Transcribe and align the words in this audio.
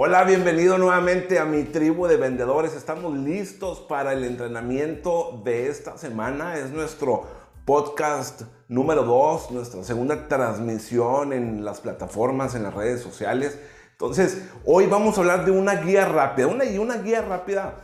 Hola, 0.00 0.22
bienvenido 0.22 0.78
nuevamente 0.78 1.40
a 1.40 1.44
mi 1.44 1.64
tribu 1.64 2.06
de 2.06 2.16
vendedores. 2.16 2.76
Estamos 2.76 3.18
listos 3.18 3.80
para 3.80 4.12
el 4.12 4.22
entrenamiento 4.22 5.42
de 5.44 5.68
esta 5.68 5.98
semana. 5.98 6.56
Es 6.56 6.70
nuestro 6.70 7.24
podcast 7.64 8.42
número 8.68 9.02
2, 9.02 9.50
nuestra 9.50 9.82
segunda 9.82 10.28
transmisión 10.28 11.32
en 11.32 11.64
las 11.64 11.80
plataformas, 11.80 12.54
en 12.54 12.62
las 12.62 12.74
redes 12.74 13.00
sociales. 13.00 13.58
Entonces, 13.90 14.40
hoy 14.64 14.86
vamos 14.86 15.18
a 15.18 15.22
hablar 15.22 15.44
de 15.44 15.50
una 15.50 15.74
guía 15.74 16.04
rápida. 16.04 16.46
Una, 16.46 16.62
una 16.80 16.98
guía 16.98 17.22
rápida 17.22 17.74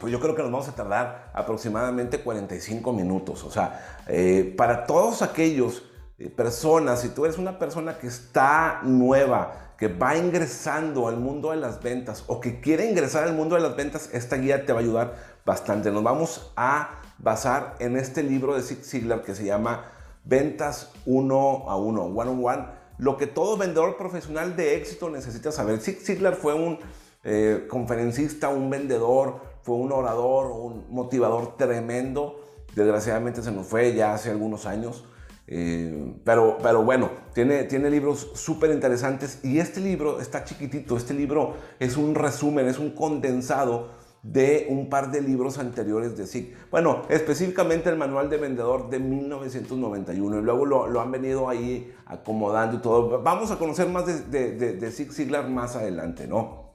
pues 0.00 0.10
yo 0.10 0.20
creo 0.20 0.34
que 0.34 0.40
nos 0.42 0.50
vamos 0.50 0.68
a 0.70 0.74
tardar 0.74 1.30
aproximadamente 1.34 2.20
45 2.20 2.90
minutos. 2.94 3.44
O 3.44 3.50
sea, 3.50 4.00
eh, 4.08 4.54
para 4.56 4.86
todos 4.86 5.20
aquellos 5.20 5.82
eh, 6.18 6.30
personas, 6.30 7.02
si 7.02 7.10
tú 7.10 7.26
eres 7.26 7.36
una 7.36 7.58
persona 7.58 7.98
que 7.98 8.06
está 8.06 8.80
nueva, 8.82 9.63
que 9.78 9.88
va 9.88 10.16
ingresando 10.16 11.08
al 11.08 11.16
mundo 11.18 11.50
de 11.50 11.56
las 11.56 11.82
ventas 11.82 12.24
o 12.26 12.40
que 12.40 12.60
quiere 12.60 12.88
ingresar 12.88 13.24
al 13.24 13.34
mundo 13.34 13.56
de 13.56 13.62
las 13.62 13.76
ventas, 13.76 14.10
esta 14.12 14.36
guía 14.36 14.64
te 14.66 14.72
va 14.72 14.80
a 14.80 14.82
ayudar 14.82 15.14
bastante. 15.44 15.90
Nos 15.90 16.02
vamos 16.02 16.52
a 16.56 17.00
basar 17.18 17.74
en 17.78 17.96
este 17.96 18.22
libro 18.22 18.54
de 18.54 18.62
Zig 18.62 18.84
Ziglar 18.84 19.22
que 19.22 19.34
se 19.34 19.44
llama 19.44 19.84
Ventas 20.24 20.90
1 21.06 21.64
a 21.68 21.76
1, 21.76 22.02
one 22.02 22.30
on 22.30 22.44
one, 22.44 22.64
lo 22.98 23.16
que 23.16 23.26
todo 23.26 23.56
vendedor 23.56 23.96
profesional 23.96 24.56
de 24.56 24.76
éxito 24.76 25.10
necesita 25.10 25.50
saber. 25.52 25.80
Zig 25.80 25.98
Ziglar 26.00 26.36
fue 26.36 26.54
un 26.54 26.78
eh, 27.24 27.66
conferencista, 27.68 28.48
un 28.48 28.70
vendedor, 28.70 29.40
fue 29.62 29.76
un 29.76 29.92
orador, 29.92 30.46
un 30.46 30.86
motivador 30.90 31.56
tremendo. 31.56 32.40
Desgraciadamente 32.74 33.42
se 33.42 33.50
nos 33.50 33.66
fue 33.66 33.94
ya 33.94 34.14
hace 34.14 34.30
algunos 34.30 34.66
años. 34.66 35.04
Eh, 35.46 36.14
pero, 36.24 36.58
pero 36.62 36.82
bueno, 36.82 37.10
tiene, 37.34 37.64
tiene 37.64 37.90
libros 37.90 38.30
súper 38.34 38.70
interesantes 38.70 39.40
y 39.44 39.58
este 39.58 39.80
libro 39.80 40.20
está 40.20 40.44
chiquitito, 40.44 40.96
este 40.96 41.12
libro 41.12 41.54
es 41.78 41.96
un 41.96 42.14
resumen, 42.14 42.66
es 42.66 42.78
un 42.78 42.92
condensado 42.92 43.90
de 44.22 44.66
un 44.70 44.88
par 44.88 45.10
de 45.10 45.20
libros 45.20 45.58
anteriores 45.58 46.16
de 46.16 46.26
SIG. 46.26 46.56
Bueno, 46.70 47.02
específicamente 47.10 47.90
el 47.90 47.96
manual 47.96 48.30
de 48.30 48.38
vendedor 48.38 48.88
de 48.88 48.98
1991 48.98 50.38
y 50.38 50.42
luego 50.42 50.64
lo, 50.64 50.86
lo 50.86 51.00
han 51.02 51.12
venido 51.12 51.46
ahí 51.50 51.94
acomodando 52.06 52.78
y 52.78 52.80
todo. 52.80 53.22
Vamos 53.22 53.50
a 53.50 53.58
conocer 53.58 53.86
más 53.88 54.06
de, 54.06 54.54
de, 54.54 54.72
de, 54.72 54.90
Ziglar 54.90 55.50
más 55.50 55.76
adelante, 55.76 56.26
¿no? 56.26 56.72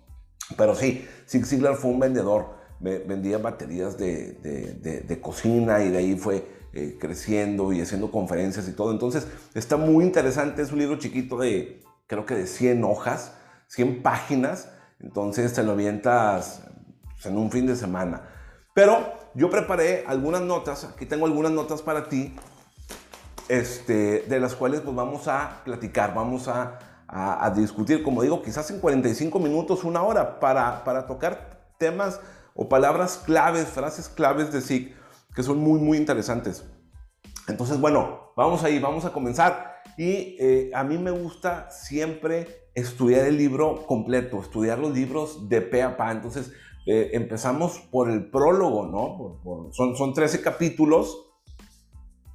Pero 0.58 0.76
sí, 0.76 1.08
Zig 1.28 1.46
Ziglar 1.46 1.76
fue 1.76 1.90
un 1.90 2.00
vendedor, 2.00 2.52
vendía 2.80 3.40
baterías 3.40 3.98
de 3.98 5.20
cocina 5.22 5.84
y 5.84 5.90
de 5.90 5.98
ahí 5.98 6.16
fue 6.18 6.59
eh, 6.74 6.98
creciendo 7.00 7.74
y 7.74 7.82
haciendo 7.82 8.12
conferencias 8.12 8.68
y 8.68 8.74
todo. 8.74 8.92
Entonces 8.92 9.28
está 9.54 9.78
muy 9.78 10.06
interesante, 10.06 10.62
es 10.62 10.72
un 10.72 10.80
libro 10.80 10.98
chiquito 10.98 11.38
de, 11.38 11.82
creo 12.08 12.26
que 12.26 12.36
de 12.36 12.48
100 12.48 12.84
hojas, 12.84 13.34
100 13.68 14.04
páginas, 14.04 14.70
entonces 15.00 15.54
te 15.54 15.64
lo 15.64 15.72
avientas 15.72 16.62
en 17.24 17.38
un 17.38 17.52
fin 17.52 17.66
de 17.66 17.76
semana. 17.76 18.24
Pero 18.74 19.14
yo 19.34 19.50
preparé 19.50 20.04
algunas 20.08 20.42
notas, 20.42 20.84
aquí 20.84 21.06
tengo 21.06 21.26
algunas 21.26 21.52
notas 21.52 21.82
para 21.82 22.08
ti, 22.08 22.36
este, 23.48 24.26
de 24.28 24.40
las 24.40 24.56
cuales 24.56 24.82
pues 24.82 24.96
vamos 24.96 25.28
a 25.28 25.62
platicar, 25.66 26.14
vamos 26.14 26.48
a, 26.48 26.78
a, 27.08 27.50
discutir, 27.50 28.04
como 28.04 28.22
digo, 28.22 28.44
quizás 28.44 28.70
en 28.70 28.80
45 28.80 29.40
minutos, 29.40 29.84
una 29.84 30.04
hora, 30.04 30.40
para, 30.40 30.84
para 30.84 31.08
tocar 31.08 31.60
temas 31.80 32.22
o 32.54 32.70
palabras 32.70 33.22
claves, 33.26 33.68
frases 33.70 34.08
claves 34.08 34.52
de 34.52 34.62
SIG 34.62 34.99
que 35.36 35.44
son 35.44 35.60
muy, 35.60 35.80
muy 35.80 35.98
interesantes. 35.98 36.66
Entonces, 37.48 37.80
bueno, 37.80 38.32
vamos 38.36 38.64
ahí, 38.64 38.80
vamos 38.80 39.06
a 39.06 39.12
comenzar. 39.12 39.82
Y 39.98 40.38
eh, 40.40 40.72
a 40.74 40.84
mí 40.84 40.98
me 40.98 41.12
gusta 41.12 41.70
siempre 41.72 42.70
estudiar 42.74 43.26
el 43.26 43.38
libro 43.38 43.86
completo, 43.86 44.40
estudiar 44.40 44.80
los 44.80 44.94
libros 44.94 45.50
de 45.50 45.62
pe 45.62 45.82
a 45.82 45.98
pa. 45.98 46.12
Entonces, 46.12 46.54
eh, 46.86 47.12
empezamos 47.14 47.80
por 47.92 48.10
el 48.10 48.30
prólogo, 48.30 48.88
¿no? 48.88 49.72
son, 49.74 49.96
son 49.96 50.14
13 50.14 50.42
capítulos. 50.42 51.26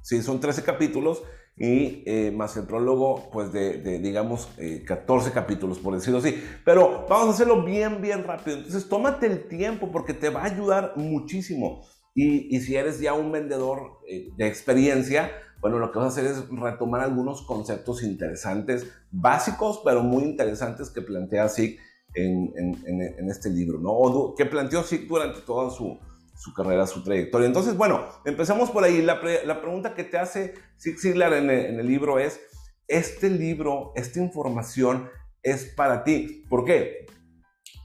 Sí, 0.01 0.21
son 0.21 0.39
13 0.39 0.61
capítulos 0.63 1.23
y 1.57 2.03
eh, 2.05 2.31
más 2.35 2.55
el 2.57 2.67
prólogo, 2.67 3.31
pues 3.31 3.51
de, 3.51 3.79
de 3.79 3.97
digamos, 3.97 4.49
14 4.85 5.31
capítulos, 5.31 5.79
por 5.79 5.95
decirlo 5.95 6.19
así. 6.19 6.39
Pero 6.63 7.07
vamos 7.09 7.29
a 7.29 7.31
hacerlo 7.31 7.63
bien, 7.63 8.01
bien 8.01 8.23
rápido. 8.23 8.57
Entonces, 8.57 8.87
tómate 8.87 9.25
el 9.25 9.47
tiempo 9.47 9.91
porque 9.91 10.13
te 10.13 10.29
va 10.29 10.41
a 10.41 10.45
ayudar 10.45 10.93
muchísimo. 10.97 11.81
Y, 12.17 12.61
si 12.61 12.77
eres 12.77 13.01
ya 13.01 13.13
un 13.13 13.29
vendedor 13.29 13.99
eh, 14.07 14.29
de 14.37 14.47
experiencia, 14.47 15.31
bueno, 15.59 15.79
lo 15.79 15.91
que 15.91 15.99
vas 15.99 16.05
a 16.05 16.21
hacer 16.21 16.25
es 16.25 16.49
retomar 16.49 17.01
algunos 17.01 17.41
conceptos 17.41 18.03
interesantes, 18.03 18.87
básicos, 19.11 19.81
pero 19.83 20.01
muy 20.01 20.23
interesantes 20.23 20.89
que 20.89 21.01
plantea 21.01 21.49
SIG 21.49 21.77
en, 22.13 22.53
en, 22.55 23.29
este 23.29 23.49
libro, 23.49 23.79
¿no? 23.79 23.91
O 23.91 24.33
que 24.33 24.45
planteó 24.45 24.83
SIG 24.83 25.09
durante 25.09 25.41
toda 25.41 25.69
su, 25.69 25.99
su, 26.37 26.53
carrera, 26.53 26.87
su 26.87 27.03
trayectoria. 27.03 27.47
Entonces, 27.47 27.75
bueno, 27.75 28.05
empezamos 28.23 28.71
por 28.71 28.85
ahí. 28.85 29.01
La, 29.01 29.19
la 29.43 29.59
pregunta 29.59 29.93
que 29.93 30.05
te 30.05 30.17
hace 30.17 30.53
Zig 30.79 30.97
Ziglar 30.97 31.33
en 31.33 31.49
el 31.49 31.85
libro 31.85 32.17
es, 32.17 32.39
¿este 32.87 33.29
libro, 33.29 33.91
esta 33.95 34.21
información 34.21 35.09
es 35.43 35.65
para 35.75 36.05
ti? 36.05 36.45
¿Por 36.49 36.63
qué? 36.63 37.07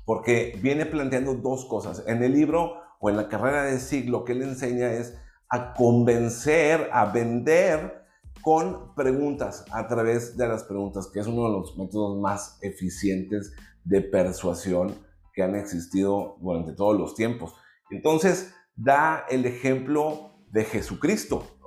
Porque 0.05 0.57
viene 0.63 0.87
planteando 0.87 1.35
dos 1.35 1.65
cosas. 1.65 2.05
En 2.07 2.23
el 2.23 2.33
libro 2.33 2.77
o 3.01 3.11
en 3.11 3.17
la 3.17 3.29
carrera 3.29 3.65
de 3.65 3.81
siglo 3.81 4.25
que 4.25 4.33
él 4.33 4.43
enseña 4.43 4.93
es 4.93 5.17
a 5.49 5.73
convencer, 5.75 6.89
a 6.93 7.07
vender 7.07 8.05
con 8.43 8.95
preguntas, 8.95 9.65
a 9.73 9.89
través 9.89 10.37
de 10.37 10.47
las 10.47 10.65
preguntas, 10.65 11.09
que 11.13 11.21
es 11.21 11.27
uno 11.27 11.45
de 11.45 11.53
los 11.53 11.77
métodos 11.77 12.21
más 12.21 12.59
eficientes 12.63 13.53
de 13.85 14.03
persuasión 14.03 14.95
que 15.33 15.43
han 15.43 15.57
existido 15.57 16.37
durante 16.41 16.73
todos 16.73 16.99
los 16.99 17.15
tiempos. 17.15 17.55
Entonces, 17.91 18.55
da 18.77 19.25
el 19.29 19.47
ejemplo 19.47 20.45
de 20.51 20.65
Jesucristo, 20.65 21.59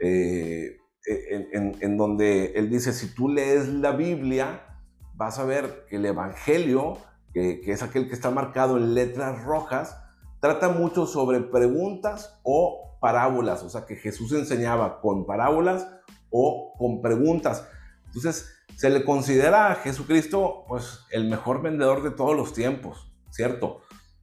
eh, 0.00 0.78
en, 1.06 1.96
donde 1.96 2.52
él 2.54 2.70
dice, 2.70 2.92
si 2.92 3.14
tú 3.14 3.28
lees 3.28 3.68
la 3.68 3.92
Biblia, 3.92 4.80
vas 5.14 5.38
a 5.38 5.44
ver 5.44 5.84
que 5.88 5.96
el 5.96 6.06
Evangelio, 6.06 6.98
que 7.32 7.62
es 7.66 7.82
aquel 7.82 8.08
que 8.08 8.14
está 8.14 8.30
marcado 8.30 8.78
en 8.78 8.94
letras 8.94 9.42
rojas, 9.44 10.01
trata 10.42 10.70
mucho 10.70 11.06
sobre 11.06 11.38
preguntas 11.40 12.40
o 12.42 12.98
parábolas, 13.00 13.62
o 13.62 13.70
sea 13.70 13.86
que 13.86 13.94
Jesús 13.94 14.32
enseñaba 14.32 15.00
con 15.00 15.24
parábolas 15.24 15.86
o 16.30 16.74
con 16.76 17.00
preguntas. 17.00 17.64
Entonces, 18.06 18.52
se 18.76 18.90
le 18.90 19.04
considera 19.04 19.70
a 19.70 19.76
Jesucristo 19.76 20.64
pues 20.66 20.98
el 21.12 21.30
mejor 21.30 21.62
vendedor 21.62 22.02
de 22.02 22.10
todos 22.10 22.36
los 22.36 22.52
tiempos, 22.54 23.14
¿cierto? 23.30 23.82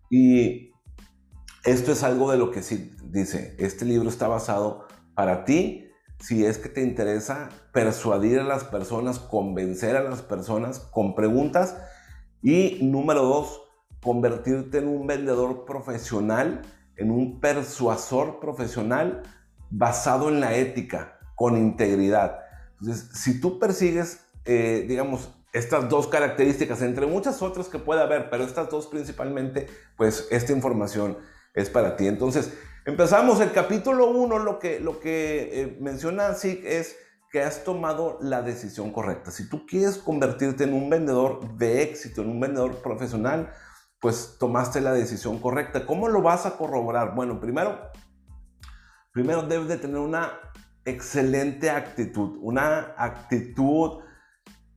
Y 0.09 0.73
esto 1.63 1.93
es 1.93 2.03
algo 2.03 2.29
de 2.29 2.37
lo 2.37 2.51
que 2.51 2.63
sí 2.63 2.91
dice, 3.05 3.55
este 3.57 3.85
libro 3.85 4.09
está 4.09 4.27
basado 4.27 4.87
para 5.15 5.45
ti 5.45 5.85
si 6.19 6.45
es 6.45 6.57
que 6.57 6.67
te 6.67 6.81
interesa 6.81 7.47
persuadir 7.71 8.39
a 8.39 8.43
las 8.43 8.65
personas, 8.65 9.19
convencer 9.19 9.95
a 9.95 10.03
las 10.03 10.21
personas 10.21 10.79
con 10.79 11.15
preguntas 11.15 11.77
y 12.41 12.79
número 12.81 13.23
dos, 13.23 13.68
convertirte 14.01 14.79
en 14.79 14.87
un 14.87 15.07
vendedor 15.07 15.65
profesional, 15.65 16.61
en 16.95 17.11
un 17.11 17.39
persuasor 17.39 18.39
profesional 18.39 19.23
basado 19.69 20.29
en 20.29 20.39
la 20.39 20.55
ética, 20.55 21.19
con 21.35 21.57
integridad. 21.57 22.39
Entonces, 22.79 23.09
si 23.13 23.39
tú 23.39 23.59
persigues, 23.59 24.25
eh, 24.45 24.85
digamos, 24.87 25.29
estas 25.53 25.89
dos 25.89 26.07
características, 26.07 26.81
entre 26.81 27.07
muchas 27.07 27.41
otras 27.41 27.69
que 27.69 27.79
puede 27.79 28.01
haber, 28.01 28.29
pero 28.29 28.43
estas 28.43 28.69
dos 28.69 28.87
principalmente, 28.87 29.67
pues 29.97 30.27
esta 30.31 30.51
información 30.51 31.17
es 31.53 31.69
para 31.69 31.95
ti. 31.95 32.07
Entonces, 32.07 32.53
empezamos 32.85 33.41
el 33.41 33.51
capítulo 33.51 34.09
1, 34.11 34.39
lo 34.39 34.59
que, 34.59 34.79
lo 34.79 34.99
que 34.99 35.61
eh, 35.61 35.77
menciona 35.79 36.27
así 36.27 36.61
es 36.63 36.95
que 37.31 37.41
has 37.41 37.63
tomado 37.63 38.17
la 38.21 38.41
decisión 38.41 38.91
correcta. 38.91 39.31
Si 39.31 39.49
tú 39.49 39.65
quieres 39.65 39.97
convertirte 39.97 40.63
en 40.63 40.73
un 40.73 40.89
vendedor 40.89 41.57
de 41.57 41.83
éxito, 41.83 42.21
en 42.21 42.29
un 42.29 42.39
vendedor 42.39 42.81
profesional, 42.81 43.51
pues 43.99 44.37
tomaste 44.39 44.81
la 44.81 44.93
decisión 44.93 45.39
correcta. 45.39 45.85
¿Cómo 45.85 46.07
lo 46.07 46.21
vas 46.21 46.45
a 46.45 46.57
corroborar? 46.57 47.15
Bueno, 47.15 47.39
primero, 47.39 47.79
primero 49.11 49.43
debes 49.43 49.67
de 49.67 49.77
tener 49.77 49.97
una 49.97 50.31
excelente 50.85 51.69
actitud, 51.69 52.37
una 52.41 52.93
actitud 52.97 53.99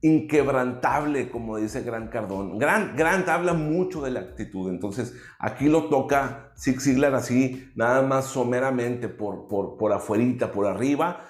inquebrantable, 0.01 1.29
como 1.29 1.57
dice 1.57 1.81
Gran 1.81 2.09
Cardón. 2.09 2.59
Gran, 2.59 2.95
Grant 2.97 3.27
habla 3.29 3.53
mucho 3.53 4.01
de 4.01 4.11
la 4.11 4.19
actitud, 4.19 4.69
entonces 4.69 5.15
aquí 5.39 5.69
lo 5.69 5.87
toca 5.87 6.51
Zig 6.57 6.81
Ziglar 6.81 7.15
así, 7.15 7.71
nada 7.75 8.01
más 8.01 8.25
someramente 8.25 9.07
por, 9.07 9.47
por, 9.47 9.77
por 9.77 9.93
afuerita, 9.93 10.51
por 10.51 10.67
arriba, 10.67 11.25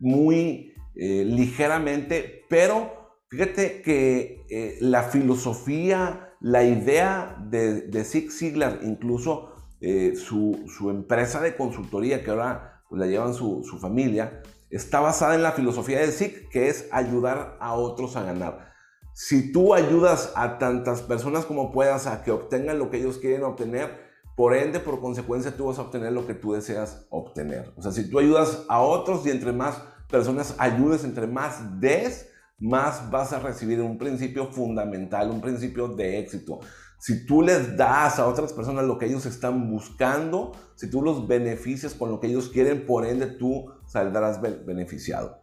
muy 0.00 0.74
eh, 0.96 1.24
ligeramente, 1.24 2.44
pero 2.48 3.20
fíjate 3.28 3.82
que 3.82 4.44
eh, 4.50 4.76
la 4.80 5.04
filosofía 5.04 6.27
la 6.40 6.64
idea 6.64 7.36
de, 7.48 7.82
de 7.82 8.04
Zig 8.04 8.30
Ziglar, 8.30 8.80
incluso 8.82 9.52
eh, 9.80 10.14
su, 10.16 10.90
empresa 10.90 11.40
de 11.40 11.56
consultoría, 11.56 12.24
que 12.24 12.30
ahora 12.30 12.82
pues, 12.88 13.00
la 13.00 13.06
llevan 13.06 13.34
su, 13.34 13.62
familia, 13.80 14.42
está 14.70 15.00
basada 15.00 15.34
en 15.34 15.42
la 15.42 15.52
filosofía 15.52 16.00
de 16.00 16.10
Zig, 16.10 16.48
que 16.50 16.68
es 16.68 16.88
ayudar 16.90 17.56
a 17.60 17.74
otros 17.74 18.16
a 18.16 18.22
ganar. 18.22 18.72
Si 19.14 19.52
tú 19.52 19.74
ayudas 19.74 20.32
a 20.36 20.58
tantas 20.58 21.02
personas 21.02 21.44
como 21.44 21.72
puedas 21.72 22.06
a 22.06 22.22
que 22.22 22.30
obtengan 22.30 22.78
lo 22.78 22.90
que 22.90 22.98
ellos 22.98 23.18
quieren 23.18 23.44
obtener, 23.44 24.06
por 24.36 24.54
ende, 24.54 24.78
por 24.78 25.00
consecuencia, 25.00 25.56
tú 25.56 25.66
vas 25.66 25.78
a 25.78 25.82
obtener 25.82 26.12
lo 26.12 26.24
que 26.24 26.34
tú 26.34 26.52
deseas 26.52 27.06
obtener. 27.10 27.72
O 27.76 27.82
sea, 27.82 27.90
si 27.90 28.08
tú 28.08 28.20
ayudas 28.20 28.64
a 28.68 28.80
otros 28.80 29.26
y 29.26 29.30
entre 29.30 29.52
más 29.52 29.82
personas 30.08 30.54
ayudes, 30.58 31.02
entre 31.02 31.26
más 31.26 31.80
des, 31.80 32.30
más 32.58 33.10
vas 33.10 33.32
a 33.32 33.38
recibir 33.38 33.80
un 33.80 33.98
principio 33.98 34.46
fundamental, 34.46 35.30
un 35.30 35.40
principio 35.40 35.88
de 35.88 36.18
éxito. 36.18 36.60
Si 36.98 37.24
tú 37.26 37.42
les 37.42 37.76
das 37.76 38.18
a 38.18 38.26
otras 38.26 38.52
personas 38.52 38.84
lo 38.84 38.98
que 38.98 39.06
ellos 39.06 39.24
están 39.26 39.70
buscando, 39.70 40.52
si 40.74 40.90
tú 40.90 41.00
los 41.00 41.28
beneficias 41.28 41.94
con 41.94 42.10
lo 42.10 42.18
que 42.18 42.26
ellos 42.26 42.48
quieren, 42.48 42.86
por 42.86 43.06
ende 43.06 43.26
tú 43.26 43.66
saldrás 43.86 44.40
beneficiado. 44.40 45.40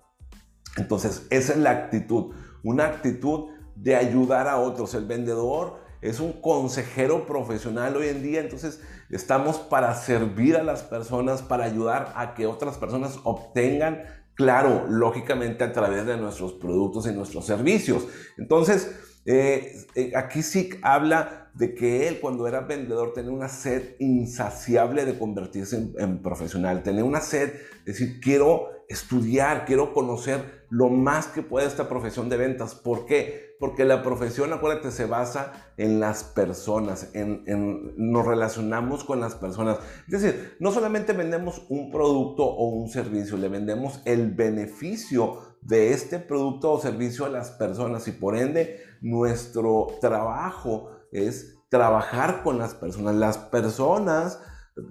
Entonces, 0.76 1.26
esa 1.30 1.54
es 1.54 1.60
la 1.60 1.72
actitud, 1.72 2.36
una 2.64 2.86
actitud 2.86 3.52
de 3.76 3.96
ayudar 3.96 4.50
a 4.50 4.58
otros. 4.58 4.94
El 4.94 5.06
vendedor 5.06 5.80
es 6.02 6.20
un 6.20 6.34
consejero 6.34 7.26
profesional 7.26 7.96
hoy 7.96 8.10
en 8.10 8.22
día, 8.22 8.42
entonces 8.42 8.82
estamos 9.10 9.58
para 9.58 9.96
servir 9.96 10.58
a 10.58 10.64
las 10.64 10.84
personas, 10.84 11.42
para 11.42 11.64
ayudar 11.64 12.12
a 12.18 12.34
que 12.34 12.46
otras 12.46 12.78
personas 12.78 13.18
obtengan 13.24 14.04
Claro, 14.36 14.86
lógicamente 14.90 15.64
a 15.64 15.72
través 15.72 16.06
de 16.06 16.18
nuestros 16.18 16.54
productos 16.54 17.08
y 17.08 17.14
nuestros 17.14 17.46
servicios. 17.46 18.08
Entonces, 18.38 19.22
eh, 19.26 19.86
eh, 19.96 20.12
aquí 20.16 20.44
sí 20.44 20.70
habla 20.82 21.45
de 21.56 21.74
que 21.74 22.08
él 22.08 22.20
cuando 22.20 22.48
era 22.48 22.62
vendedor 22.62 23.14
tenía 23.14 23.32
una 23.32 23.48
sed 23.48 23.96
insaciable 24.00 25.06
de 25.06 25.18
convertirse 25.18 25.78
en, 25.78 25.94
en 25.98 26.22
profesional, 26.22 26.84
tenía 26.84 27.04
una 27.04 27.22
sed 27.22 27.54
de 27.86 27.92
decir, 27.92 28.20
quiero 28.22 28.76
estudiar, 28.88 29.66
quiero 29.66 29.94
conocer 29.94 30.66
lo 30.70 30.90
más 30.90 31.28
que 31.28 31.42
puede 31.42 31.68
esta 31.68 31.90
profesión 31.90 32.30
de 32.30 32.38
ventas. 32.38 32.76
¿Por 32.76 33.06
qué? 33.06 33.56
Porque 33.60 33.86
la 33.86 34.04
profesión, 34.04 34.52
acuérdate, 34.54 34.92
se 34.92 35.06
basa 35.06 35.72
en 35.78 36.00
las 36.00 36.24
personas, 36.24 37.10
en, 37.14 37.94
nos 37.98 38.26
relacionamos 38.26 39.04
con 39.04 39.20
las 39.20 39.36
personas. 39.36 39.78
Es 40.08 40.22
decir, 40.22 40.58
no 40.60 40.72
solamente 40.72 41.14
vendemos 41.14 41.66
un 41.70 41.92
producto 41.92 42.44
o 42.44 42.68
un 42.68 42.90
servicio, 42.90 43.38
le 43.38 43.50
vendemos 43.50 44.02
el 44.06 44.32
beneficio 44.32 45.40
de 45.62 45.94
este 45.94 46.20
producto 46.20 46.74
o 46.74 46.82
servicio 46.82 47.26
a 47.26 47.30
las 47.30 47.52
personas 47.52 48.08
y 48.08 48.12
por 48.12 48.38
ende 48.38 48.82
nuestro 49.02 49.88
trabajo 50.00 50.92
es 51.16 51.58
trabajar 51.70 52.44
con 52.44 52.58
las 52.58 52.74
personas. 52.74 53.16
Las 53.16 53.38
personas 53.38 54.40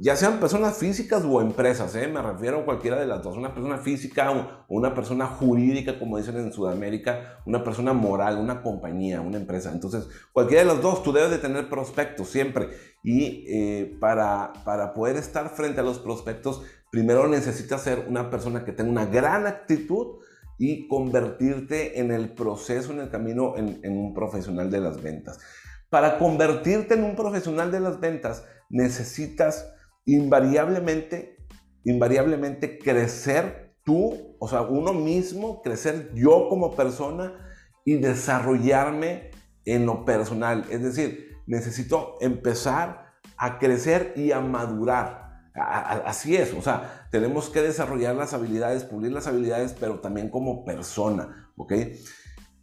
ya 0.00 0.16
sean 0.16 0.40
personas 0.40 0.78
físicas 0.78 1.24
o 1.28 1.42
empresas, 1.42 1.94
¿eh? 1.94 2.08
me 2.08 2.22
refiero 2.22 2.60
a 2.60 2.64
cualquiera 2.64 2.98
de 2.98 3.06
las 3.06 3.22
dos, 3.22 3.36
una 3.36 3.52
persona 3.52 3.76
física 3.76 4.30
o 4.30 4.64
una 4.68 4.94
persona 4.94 5.26
jurídica, 5.26 5.98
como 5.98 6.16
dicen 6.16 6.38
en 6.38 6.52
Sudamérica, 6.54 7.42
una 7.44 7.62
persona 7.62 7.92
moral, 7.92 8.38
una 8.38 8.62
compañía, 8.62 9.20
una 9.20 9.36
empresa. 9.36 9.70
Entonces, 9.72 10.08
cualquiera 10.32 10.62
de 10.62 10.68
los 10.68 10.80
dos, 10.80 11.02
tú 11.02 11.12
debes 11.12 11.30
de 11.30 11.38
tener 11.38 11.68
prospectos 11.68 12.28
siempre. 12.28 12.70
Y 13.02 13.44
eh, 13.46 13.96
para, 14.00 14.54
para 14.64 14.94
poder 14.94 15.16
estar 15.16 15.50
frente 15.50 15.80
a 15.80 15.84
los 15.84 15.98
prospectos, 15.98 16.62
primero 16.90 17.28
necesitas 17.28 17.82
ser 17.82 18.06
una 18.08 18.30
persona 18.30 18.64
que 18.64 18.72
tenga 18.72 18.90
una 18.90 19.04
gran 19.04 19.46
actitud 19.46 20.16
y 20.56 20.88
convertirte 20.88 22.00
en 22.00 22.10
el 22.10 22.30
proceso, 22.30 22.92
en 22.92 23.00
el 23.00 23.10
camino, 23.10 23.54
en 23.56 23.98
un 23.98 24.14
profesional 24.14 24.70
de 24.70 24.80
las 24.80 25.02
ventas. 25.02 25.40
Para 25.90 26.18
convertirte 26.18 26.94
en 26.94 27.04
un 27.04 27.16
profesional 27.16 27.70
de 27.70 27.80
las 27.80 28.00
ventas, 28.00 28.44
necesitas 28.68 29.72
invariablemente, 30.04 31.36
invariablemente 31.84 32.78
crecer 32.78 33.76
tú, 33.84 34.36
o 34.38 34.48
sea, 34.48 34.62
uno 34.62 34.92
mismo, 34.92 35.62
crecer 35.62 36.10
yo 36.14 36.48
como 36.48 36.74
persona 36.74 37.32
y 37.84 37.96
desarrollarme 37.96 39.30
en 39.64 39.86
lo 39.86 40.04
personal. 40.04 40.64
Es 40.70 40.82
decir, 40.82 41.28
necesito 41.46 42.16
empezar 42.20 43.12
a 43.36 43.58
crecer 43.58 44.14
y 44.16 44.32
a 44.32 44.40
madurar. 44.40 45.24
Así 45.54 46.34
es, 46.34 46.52
o 46.52 46.62
sea, 46.62 47.06
tenemos 47.12 47.48
que 47.48 47.62
desarrollar 47.62 48.16
las 48.16 48.34
habilidades, 48.34 48.82
pulir 48.82 49.12
las 49.12 49.28
habilidades, 49.28 49.72
pero 49.78 50.00
también 50.00 50.28
como 50.28 50.64
persona, 50.64 51.52
¿ok? 51.56 51.72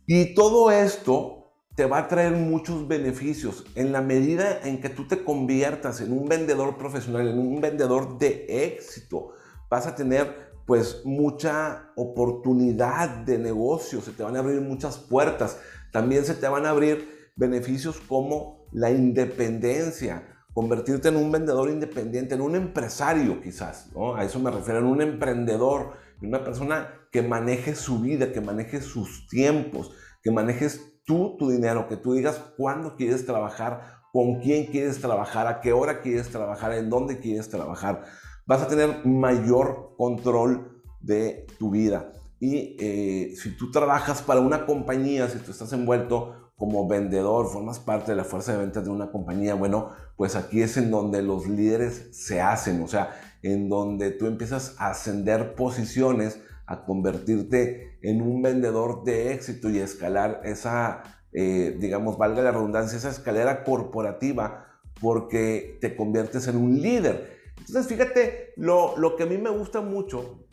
Y 0.08 0.34
todo 0.36 0.72
esto 0.72 1.41
te 1.76 1.86
va 1.86 2.00
a 2.00 2.08
traer 2.08 2.34
muchos 2.34 2.88
beneficios 2.88 3.66
en 3.76 3.92
la 3.92 4.02
medida 4.02 4.60
en 4.64 4.82
que 4.82 4.90
tú 4.90 5.08
te 5.08 5.24
conviertas 5.24 6.02
en 6.02 6.12
un 6.12 6.28
vendedor 6.28 6.78
profesional, 6.78 7.28
en 7.28 7.40
un 7.40 7.62
vendedor 7.62 8.18
de 8.18 8.46
éxito. 8.66 9.34
Vas 9.70 9.88
a 9.88 9.96
tener 9.96 10.52
pues 10.66 11.02
mucha 11.06 11.92
oportunidad 11.96 13.10
de 13.10 13.38
negocio, 13.38 14.02
se 14.02 14.12
te 14.12 14.24
van 14.24 14.36
a 14.36 14.40
abrir 14.40 14.62
muchas 14.62 14.98
puertas. 14.98 15.58
También 15.92 16.26
se 16.26 16.36
te 16.36 16.48
van 16.48 16.66
a 16.66 16.72
abrir 16.72 17.32
beneficios 17.36 18.00
como 18.00 18.66
la 18.72 18.92
independencia, 18.92 20.28
convertirte 20.54 21.08
en 21.08 21.16
un 21.16 21.32
vendedor 21.32 21.70
independiente, 21.70 22.36
en 22.36 22.42
un 22.42 22.56
empresario 22.56 23.42
quizás, 23.42 23.90
¿no? 23.94 24.16
A 24.16 24.26
eso 24.26 24.40
me 24.40 24.52
refiero, 24.52 24.80
en 24.80 24.86
un 24.86 25.02
emprendedor, 25.02 25.94
en 26.22 26.28
una 26.28 26.44
persona 26.44 26.94
que 27.12 27.22
maneje 27.22 27.76
su 27.76 28.00
vida, 28.00 28.32
que 28.32 28.42
maneje 28.42 28.82
sus 28.82 29.28
tiempos, 29.28 29.92
que 30.22 30.32
manejes 30.32 30.91
tú 31.06 31.36
tu 31.38 31.50
dinero, 31.50 31.88
que 31.88 31.98
tú 31.98 32.14
digas 32.14 32.42
cuándo 32.58 32.96
quieres 32.96 33.26
trabajar, 33.26 34.02
con 34.12 34.40
quién 34.40 34.66
quieres 34.66 35.00
trabajar, 35.00 35.48
a 35.48 35.62
qué 35.62 35.74
hora 35.74 36.02
quieres 36.02 36.30
trabajar, 36.30 36.74
en 36.74 36.90
dónde 36.90 37.20
quieres 37.20 37.50
trabajar. 37.50 38.04
Vas 38.46 38.62
a 38.62 38.68
tener 38.68 39.06
mayor 39.06 39.96
control 39.98 40.82
de 41.00 41.48
tu 41.58 41.72
vida. 41.72 42.12
Y 42.40 42.76
eh, 42.80 43.36
si 43.36 43.56
tú 43.56 43.72
trabajas 43.72 44.22
para 44.22 44.42
una 44.42 44.66
compañía, 44.66 45.30
si 45.30 45.40
tú 45.40 45.52
estás 45.52 45.72
envuelto 45.74 46.52
como 46.58 46.88
vendedor, 46.88 47.48
formas 47.48 47.80
parte 47.80 48.12
de 48.12 48.18
la 48.18 48.24
fuerza 48.24 48.52
de 48.52 48.60
ventas 48.60 48.84
de 48.84 48.90
una 48.90 49.12
compañía, 49.12 49.56
bueno, 49.56 49.90
pues 50.16 50.36
aquí 50.36 50.62
es 50.62 50.78
en 50.78 50.92
donde 50.92 51.22
los 51.22 51.48
líderes 51.48 52.10
se 52.12 52.42
hacen, 52.42 52.84
o 52.84 52.88
sea, 52.88 53.20
en 53.42 53.70
donde 53.70 54.12
tú 54.12 54.28
empiezas 54.28 54.76
a 54.78 54.92
ascender 54.92 55.56
posiciones 55.56 56.40
a 56.66 56.86
convertirte 56.86 57.98
en 58.02 58.22
un 58.22 58.42
vendedor 58.42 59.04
de 59.04 59.34
éxito 59.34 59.70
y 59.70 59.80
escalar 59.80 60.42
esa, 60.44 61.04
eh, 61.34 61.76
digamos, 61.80 62.18
valga 62.18 62.42
la 62.42 62.52
redundancia, 62.52 62.98
esa 62.98 63.10
escalera 63.10 63.64
corporativa 63.64 64.68
porque 65.00 65.78
te 65.82 65.96
conviertes 65.96 66.48
en 66.48 66.58
un 66.58 66.82
líder. 66.82 67.40
Entonces, 67.58 67.88
fíjate, 67.88 68.54
lo, 68.56 68.98
lo 68.98 69.16
que 69.16 69.24
a 69.24 69.26
mí 69.26 69.38
me 69.38 69.50
gusta 69.50 69.82
mucho, 69.82 70.46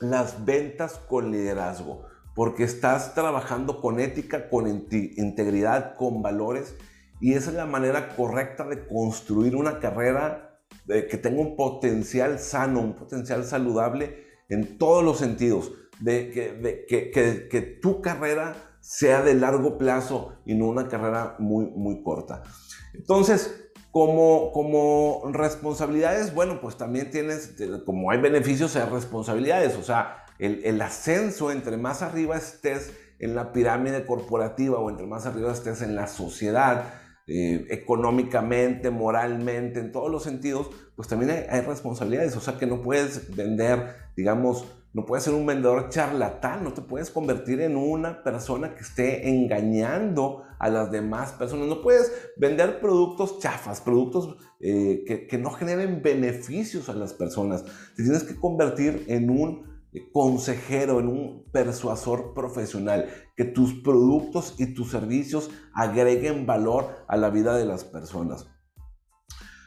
las 0.00 0.44
ventas 0.44 0.94
con 0.94 1.30
liderazgo, 1.30 2.06
porque 2.34 2.64
estás 2.64 3.14
trabajando 3.14 3.80
con 3.80 4.00
ética, 4.00 4.48
con 4.48 4.66
integridad, 4.68 5.96
con 5.96 6.22
valores, 6.22 6.74
y 7.20 7.34
esa 7.34 7.50
es 7.50 7.56
la 7.56 7.66
manera 7.66 8.16
correcta 8.16 8.64
de 8.64 8.86
construir 8.86 9.54
una 9.54 9.78
carrera 9.78 10.58
que 10.86 11.18
tenga 11.18 11.40
un 11.40 11.56
potencial 11.56 12.38
sano, 12.38 12.80
un 12.80 12.94
potencial 12.94 13.44
saludable 13.44 14.29
en 14.50 14.78
todos 14.78 15.02
los 15.02 15.18
sentidos, 15.18 15.72
de 16.00 16.30
que, 16.30 16.86
que, 16.88 17.48
que, 17.48 17.60
tu 17.60 18.00
carrera 18.00 18.56
sea 18.80 19.22
de 19.22 19.34
largo 19.34 19.78
plazo 19.78 20.34
y 20.44 20.54
no 20.54 20.66
una 20.66 20.88
carrera 20.88 21.36
muy, 21.38 21.66
muy 21.66 22.02
corta. 22.02 22.42
Entonces, 22.94 23.70
como, 23.90 24.50
como 24.52 25.22
responsabilidades, 25.32 26.34
bueno, 26.34 26.60
pues 26.60 26.76
también 26.76 27.10
tienes, 27.10 27.54
como 27.84 28.10
hay 28.10 28.20
beneficios, 28.20 28.76
hay 28.76 28.88
responsabilidades. 28.88 29.76
O 29.76 29.82
sea, 29.82 30.24
el, 30.38 30.64
el, 30.64 30.80
ascenso, 30.80 31.50
entre 31.50 31.76
más 31.76 32.02
arriba 32.02 32.36
estés 32.36 32.92
en 33.18 33.34
la 33.34 33.52
pirámide 33.52 34.06
corporativa 34.06 34.78
o 34.78 34.88
entre 34.88 35.06
más 35.06 35.26
arriba 35.26 35.52
estés 35.52 35.82
en 35.82 35.94
la 35.94 36.06
sociedad, 36.06 36.94
eh, 37.26 37.66
económicamente, 37.70 38.90
moralmente, 38.90 39.80
en 39.80 39.92
todos 39.92 40.10
los 40.10 40.22
sentidos, 40.22 40.70
pues 40.96 41.08
también 41.08 41.46
hay, 41.48 41.60
responsabilidades. 41.60 42.36
O 42.36 42.40
sea 42.40 42.58
que 42.58 42.66
no 42.66 42.82
puedes 42.82 43.34
vender, 43.34 43.94
digamos, 44.16 44.66
no 44.92 45.06
puedes 45.06 45.24
ser 45.24 45.34
un 45.34 45.46
vendedor 45.46 45.88
charlatán, 45.88 46.64
no 46.64 46.72
te 46.72 46.82
puedes 46.82 47.10
convertir 47.10 47.60
en 47.60 47.76
una 47.76 48.24
persona 48.24 48.74
que 48.74 48.80
esté 48.80 49.28
engañando 49.28 50.42
a 50.58 50.68
las 50.68 50.90
demás 50.90 51.32
personas. 51.32 51.68
No 51.68 51.82
puedes 51.82 52.12
vender 52.36 52.80
productos 52.80 53.38
chafas, 53.38 53.80
productos 53.80 54.36
eh, 54.58 55.04
que, 55.06 55.28
que 55.28 55.38
no 55.38 55.50
generen 55.50 56.02
beneficios 56.02 56.88
a 56.88 56.94
las 56.94 57.14
personas. 57.14 57.64
Te 57.94 58.02
tienes 58.02 58.24
que 58.24 58.34
convertir 58.34 59.04
en 59.06 59.30
un 59.30 59.69
consejero, 60.12 61.00
en 61.00 61.08
un 61.08 61.44
persuasor 61.52 62.32
profesional, 62.34 63.08
que 63.36 63.44
tus 63.44 63.74
productos 63.82 64.54
y 64.58 64.74
tus 64.74 64.90
servicios 64.90 65.50
agreguen 65.74 66.46
valor 66.46 67.04
a 67.08 67.16
la 67.16 67.30
vida 67.30 67.56
de 67.56 67.64
las 67.64 67.84
personas. 67.84 68.46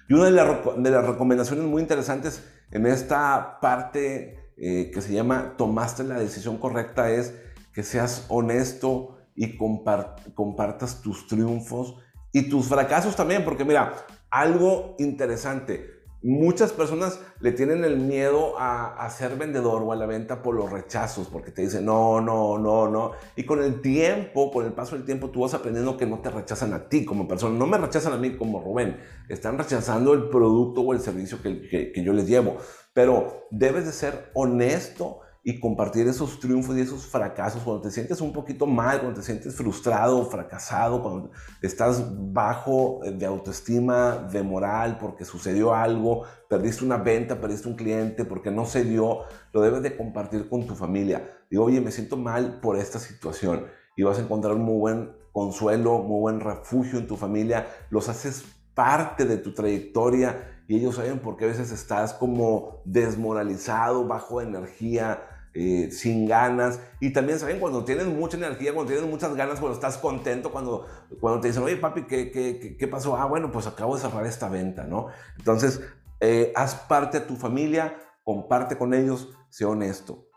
Y 0.08 0.14
una 0.14 0.26
de, 0.26 0.92
las 0.92 1.06
recomendaciones 1.06 1.66
muy 1.66 1.82
interesantes 1.82 2.44
en 2.72 2.86
esta 2.86 3.60
parte 3.62 4.52
eh, 4.58 4.92
que 4.94 5.02
se 5.02 5.14
llama 5.14 5.56
tomaste 5.58 6.04
la 6.04 6.20
decisión 6.20 6.58
correcta 6.58 7.10
es 7.10 7.34
que 7.74 7.84
seas 7.84 8.26
honesto 8.30 9.18
y 9.36 9.58
compartas 9.58 11.02
tus 11.02 11.28
triunfos 11.28 11.96
y 12.32 12.50
tus 12.50 12.68
fracasos 12.68 13.16
también, 13.16 13.44
porque 13.44 13.66
mira, 13.66 13.94
algo 14.30 14.96
interesante, 15.00 15.93
Muchas 16.24 16.72
personas 16.72 17.20
le 17.42 17.52
tienen 17.52 17.84
el 17.84 17.98
miedo 17.98 18.56
a, 18.58 19.10
ser 19.10 19.36
vendedor 19.36 19.84
o 19.84 19.92
a 19.92 19.96
la 19.98 20.06
venta 20.06 20.42
por 20.42 20.56
los 20.56 20.72
rechazos, 20.72 21.28
porque 21.28 21.52
te 21.52 21.64
dicen 21.64 21.84
no, 21.84 22.22
no, 22.22 22.58
no, 22.58 22.88
no. 22.90 23.12
Y 23.36 23.44
con 23.44 23.62
el 23.62 23.82
tiempo, 23.82 24.50
con 24.50 24.66
el 24.66 24.72
paso 24.72 24.96
del 24.96 25.04
tiempo, 25.04 25.30
tú 25.30 25.42
vas 25.42 25.54
aprendiendo 25.54 25.98
que 25.98 26.06
no 26.06 26.20
te 26.20 26.30
rechazan 26.30 26.74
a 26.74 26.88
ti 26.88 27.04
como 27.04 27.28
persona. 27.28 27.58
No 27.60 27.68
me 27.68 27.78
rechazan 27.78 28.14
a 28.14 28.18
mí 28.18 28.38
como 28.38 28.62
Rubén. 28.62 28.98
Están 29.28 29.58
rechazando 29.58 30.14
el 30.14 30.30
producto 30.30 30.82
o 30.82 30.94
el 30.94 31.02
servicio 31.02 31.40
que 31.42 32.02
yo 32.04 32.14
les 32.14 32.28
llevo. 32.28 32.58
Pero 32.94 33.48
debes 33.52 33.86
de 33.86 33.92
ser 33.92 34.32
honesto 34.34 35.20
y 35.46 35.60
compartir 35.60 36.08
esos 36.08 36.40
triunfos 36.40 36.78
y 36.78 36.82
esos 36.82 37.06
fracasos, 37.06 37.64
cuando 37.64 37.82
te 37.82 37.92
sientes 37.92 38.22
un 38.22 38.32
poquito 38.32 38.66
mal, 38.66 39.02
cuando 39.02 39.20
te 39.20 39.26
sientes 39.26 39.54
frustrado, 39.54 40.26
fracasado, 40.26 41.02
cuando 41.04 41.32
estás 41.62 42.02
bajo 42.32 43.02
de 43.04 43.26
autoestima, 43.26 44.30
de 44.32 44.42
moral, 44.42 44.98
porque 45.00 45.26
sucedió 45.26 45.74
algo, 45.74 46.24
perdiste 46.48 46.86
una 46.86 46.96
venta, 46.96 47.42
perdiste 47.42 47.68
un 47.68 47.76
cliente, 47.76 48.24
porque 48.24 48.52
no 48.52 48.66
se 48.66 48.86
dio, 48.86 49.24
lo 49.52 49.62
debes 49.62 49.84
de 49.84 49.98
compartir 49.98 50.48
con 50.48 50.66
tu 50.66 50.76
familia. 50.76 51.30
Digo, 51.52 51.66
oye, 51.66 51.82
me 51.82 51.92
siento 51.92 52.16
mal 52.16 52.62
por 52.62 52.78
esta 52.78 53.00
situación 53.00 53.66
y 53.98 54.04
vas 54.04 54.20
a 54.20 54.22
encontrar 54.22 54.54
un 54.54 54.64
muy 54.64 54.80
buen 54.80 55.12
consuelo, 55.34 56.00
muy 56.00 56.22
buen 56.22 56.40
refugio 56.40 57.00
en 57.00 57.08
tu 57.08 57.18
familia, 57.18 57.68
los 57.90 58.08
haces 58.08 58.46
parte 58.74 59.26
de 59.26 59.38
tu 59.38 59.54
trayectoria 59.54 60.62
y 60.68 60.78
ellos 60.78 60.96
saben 60.96 61.20
por 61.20 61.36
qué 61.36 61.46
a 61.46 61.50
veces 61.50 61.72
estás 61.72 62.14
como 62.14 62.82
desmoralizado, 62.86 64.08
bajo 64.08 64.42
energía, 64.42 65.22
eh, 65.54 65.90
sin 65.92 66.26
ganas. 66.28 66.80
Y 67.00 67.12
también 67.12 67.40
saben 67.40 67.60
cuando 67.60 67.86
tienes 67.86 68.08
mucha 68.08 68.38
energía, 68.38 68.74
cuando 68.74 68.92
tienes 68.92 69.10
muchas 69.10 69.36
ganas, 69.36 69.60
cuando 69.60 69.76
estás 69.76 69.98
contento, 69.98 70.52
cuando, 70.52 70.86
cuando 71.20 71.40
te 71.42 71.48
dicen, 71.50 71.64
oye 71.64 71.78
papi, 71.78 72.04
¿qué, 72.04 72.32
qué, 72.32 72.76
qué 72.78 72.88
pasó? 72.88 73.16
Ah, 73.18 73.26
bueno, 73.26 73.52
pues 73.52 73.68
acabo 73.68 73.96
de 73.96 74.02
cerrar 74.02 74.26
esta 74.26 74.50
venta, 74.50 74.84
¿no? 74.84 75.08
Entonces, 75.38 75.82
eh, 76.20 76.54
haz 76.56 76.76
parte 76.76 77.20
de 77.20 77.26
tu 77.26 77.36
familia, 77.36 77.96
comparte 78.24 78.78
con 78.78 78.94
ellos, 78.94 79.30
sé 79.50 79.66
honesto. 79.66 80.28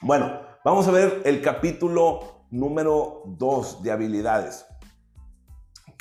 Bueno, 0.00 0.40
vamos 0.64 0.88
a 0.88 0.90
ver 0.90 1.22
el 1.24 1.40
capítulo 1.40 2.46
número 2.50 3.22
2 3.26 3.82
de 3.82 3.92
habilidades. 3.92 4.66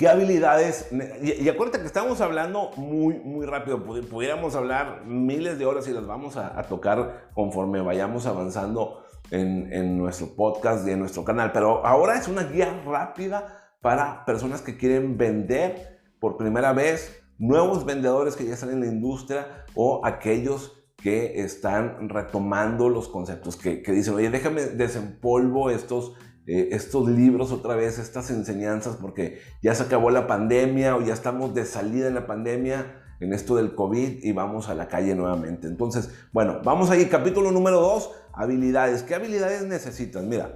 ¿Qué 0.02 0.10
habilidades? 0.10 0.88
Y, 1.22 1.48
acuérdate 1.48 1.78
que 1.78 1.86
estamos 1.86 2.22
hablando 2.22 2.72
muy, 2.76 3.20
muy 3.20 3.46
rápido. 3.46 3.84
Pudiéramos 3.84 4.56
hablar 4.56 5.06
miles 5.06 5.60
de 5.60 5.68
horas 5.68 5.88
y 5.88 5.92
las 5.92 6.08
vamos 6.08 6.38
a, 6.38 6.60
tocar 6.64 7.30
conforme 7.36 7.82
vayamos 7.82 8.26
avanzando 8.26 9.04
en, 9.30 10.00
nuestro 10.00 10.36
podcast 10.36 10.88
y 10.88 10.90
en 10.90 11.02
nuestro 11.02 11.24
canal. 11.24 11.52
Pero 11.52 11.86
ahora 11.86 12.18
es 12.18 12.28
una 12.28 12.46
guía 12.46 12.82
rápida 12.84 13.76
para 13.80 14.26
personas 14.26 14.64
que 14.64 14.76
quieren 14.76 15.20
vender 15.20 16.00
por 16.20 16.36
primera 16.36 16.74
vez, 16.74 17.22
nuevos 17.38 17.86
vendedores 17.86 18.36
que 18.36 18.46
ya 18.46 18.56
están 18.56 18.72
en 18.72 18.80
la 18.80 18.88
industria 18.88 19.66
o 19.76 20.04
aquellos 20.04 20.84
que 20.98 21.44
están 21.44 22.10
retomando 22.10 22.90
los 22.90 23.08
conceptos, 23.08 23.56
que, 23.56 23.84
que 23.84 23.92
dicen, 23.92 24.16
oye, 24.16 24.32
déjame 24.32 24.64
desempolvo 24.64 25.70
estos 25.70 26.16
eh, 26.48 26.70
estos 26.72 27.08
libros 27.08 27.52
otra 27.52 27.76
vez, 27.76 28.00
estas 28.00 28.32
enseñanzas, 28.32 28.98
porque 28.98 29.40
ya 29.62 29.76
se 29.76 29.84
acabó 29.84 30.10
la 30.10 30.28
pandemia 30.28 30.96
o 30.96 31.02
ya 31.02 31.14
estamos 31.14 31.54
de 31.54 31.66
salida 31.66 32.08
en 32.08 32.16
la 32.16 32.26
pandemia, 32.26 33.02
en 33.20 33.34
esto 33.34 33.56
del 33.56 33.76
COVID 33.76 34.24
y 34.24 34.32
vamos 34.32 34.68
a 34.68 34.74
la 34.74 34.88
calle 34.88 35.14
nuevamente. 35.16 35.68
Entonces, 35.68 36.10
bueno, 36.34 36.62
vamos 36.64 36.90
ahí, 36.90 37.06
capítulo 37.06 37.52
número 37.52 37.80
2, 37.80 38.12
habilidades. 38.34 39.04
¿Qué 39.04 39.14
habilidades 39.14 39.64
necesitas? 39.64 40.24
Mira, 40.24 40.52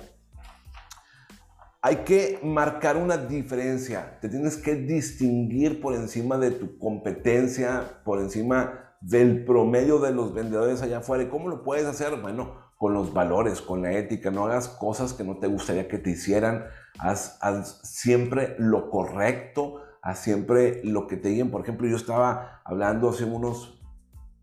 hay 1.82 1.98
que 1.98 2.40
marcar 2.42 2.98
una 2.98 3.16
diferencia, 3.18 4.18
te 4.20 4.28
tienes 4.28 4.58
que 4.58 4.74
distinguir 4.74 5.80
por 5.80 5.94
encima 5.94 6.40
de 6.40 6.50
tu 6.50 6.80
competencia, 6.80 8.02
por 8.04 8.20
encima 8.20 8.96
del 9.02 9.46
promedio 9.46 10.00
de 10.00 10.12
los 10.12 10.34
vendedores 10.34 10.82
allá 10.82 10.98
afuera. 10.98 11.24
¿Y 11.24 11.28
cómo 11.28 11.48
lo 11.48 11.62
puedes 11.62 11.86
hacer? 11.86 12.20
Bueno, 12.20 12.56
con 12.86 12.94
los 12.94 13.14
valores, 13.14 13.62
con 13.62 13.82
la 13.82 13.94
ética, 13.94 14.30
no 14.30 14.46
hagas 14.46 14.68
cosas 14.68 15.14
que 15.14 15.24
no 15.24 15.38
te 15.38 15.48
gustaría 15.48 15.88
que 15.88 15.98
te 15.98 16.12
hicieran, 16.12 16.66
haz, 17.00 17.40
siempre 17.82 18.56
lo 18.60 18.92
correcto, 18.92 19.82
haz 20.04 20.20
siempre 20.20 20.82
lo 20.84 21.08
que 21.08 21.18
te 21.18 21.30
digan. 21.30 21.50
Por 21.50 21.62
ejemplo, 21.62 21.88
yo 21.88 21.96
estaba 21.96 22.62
hablando 22.64 23.10
hace 23.10 23.24
unos, 23.24 23.82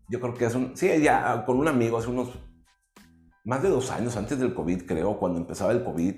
yo 0.09 0.19
creo 0.19 0.33
que 0.33 0.45
hace 0.45 0.57
un, 0.57 0.75
sí, 0.75 0.89
ya 1.01 1.45
con 1.45 1.57
un 1.57 1.69
amigo 1.69 1.97
hace 1.97 2.09
unos, 2.09 2.37
más 3.45 3.63
de 3.63 3.69
dos 3.69 3.91
años 3.91 4.17
antes 4.17 4.37
del 4.37 4.53
COVID, 4.53 4.87
creo, 4.87 5.17
cuando 5.17 5.39
empezaba 5.39 5.71
el 5.71 5.85
COVID, 5.85 6.15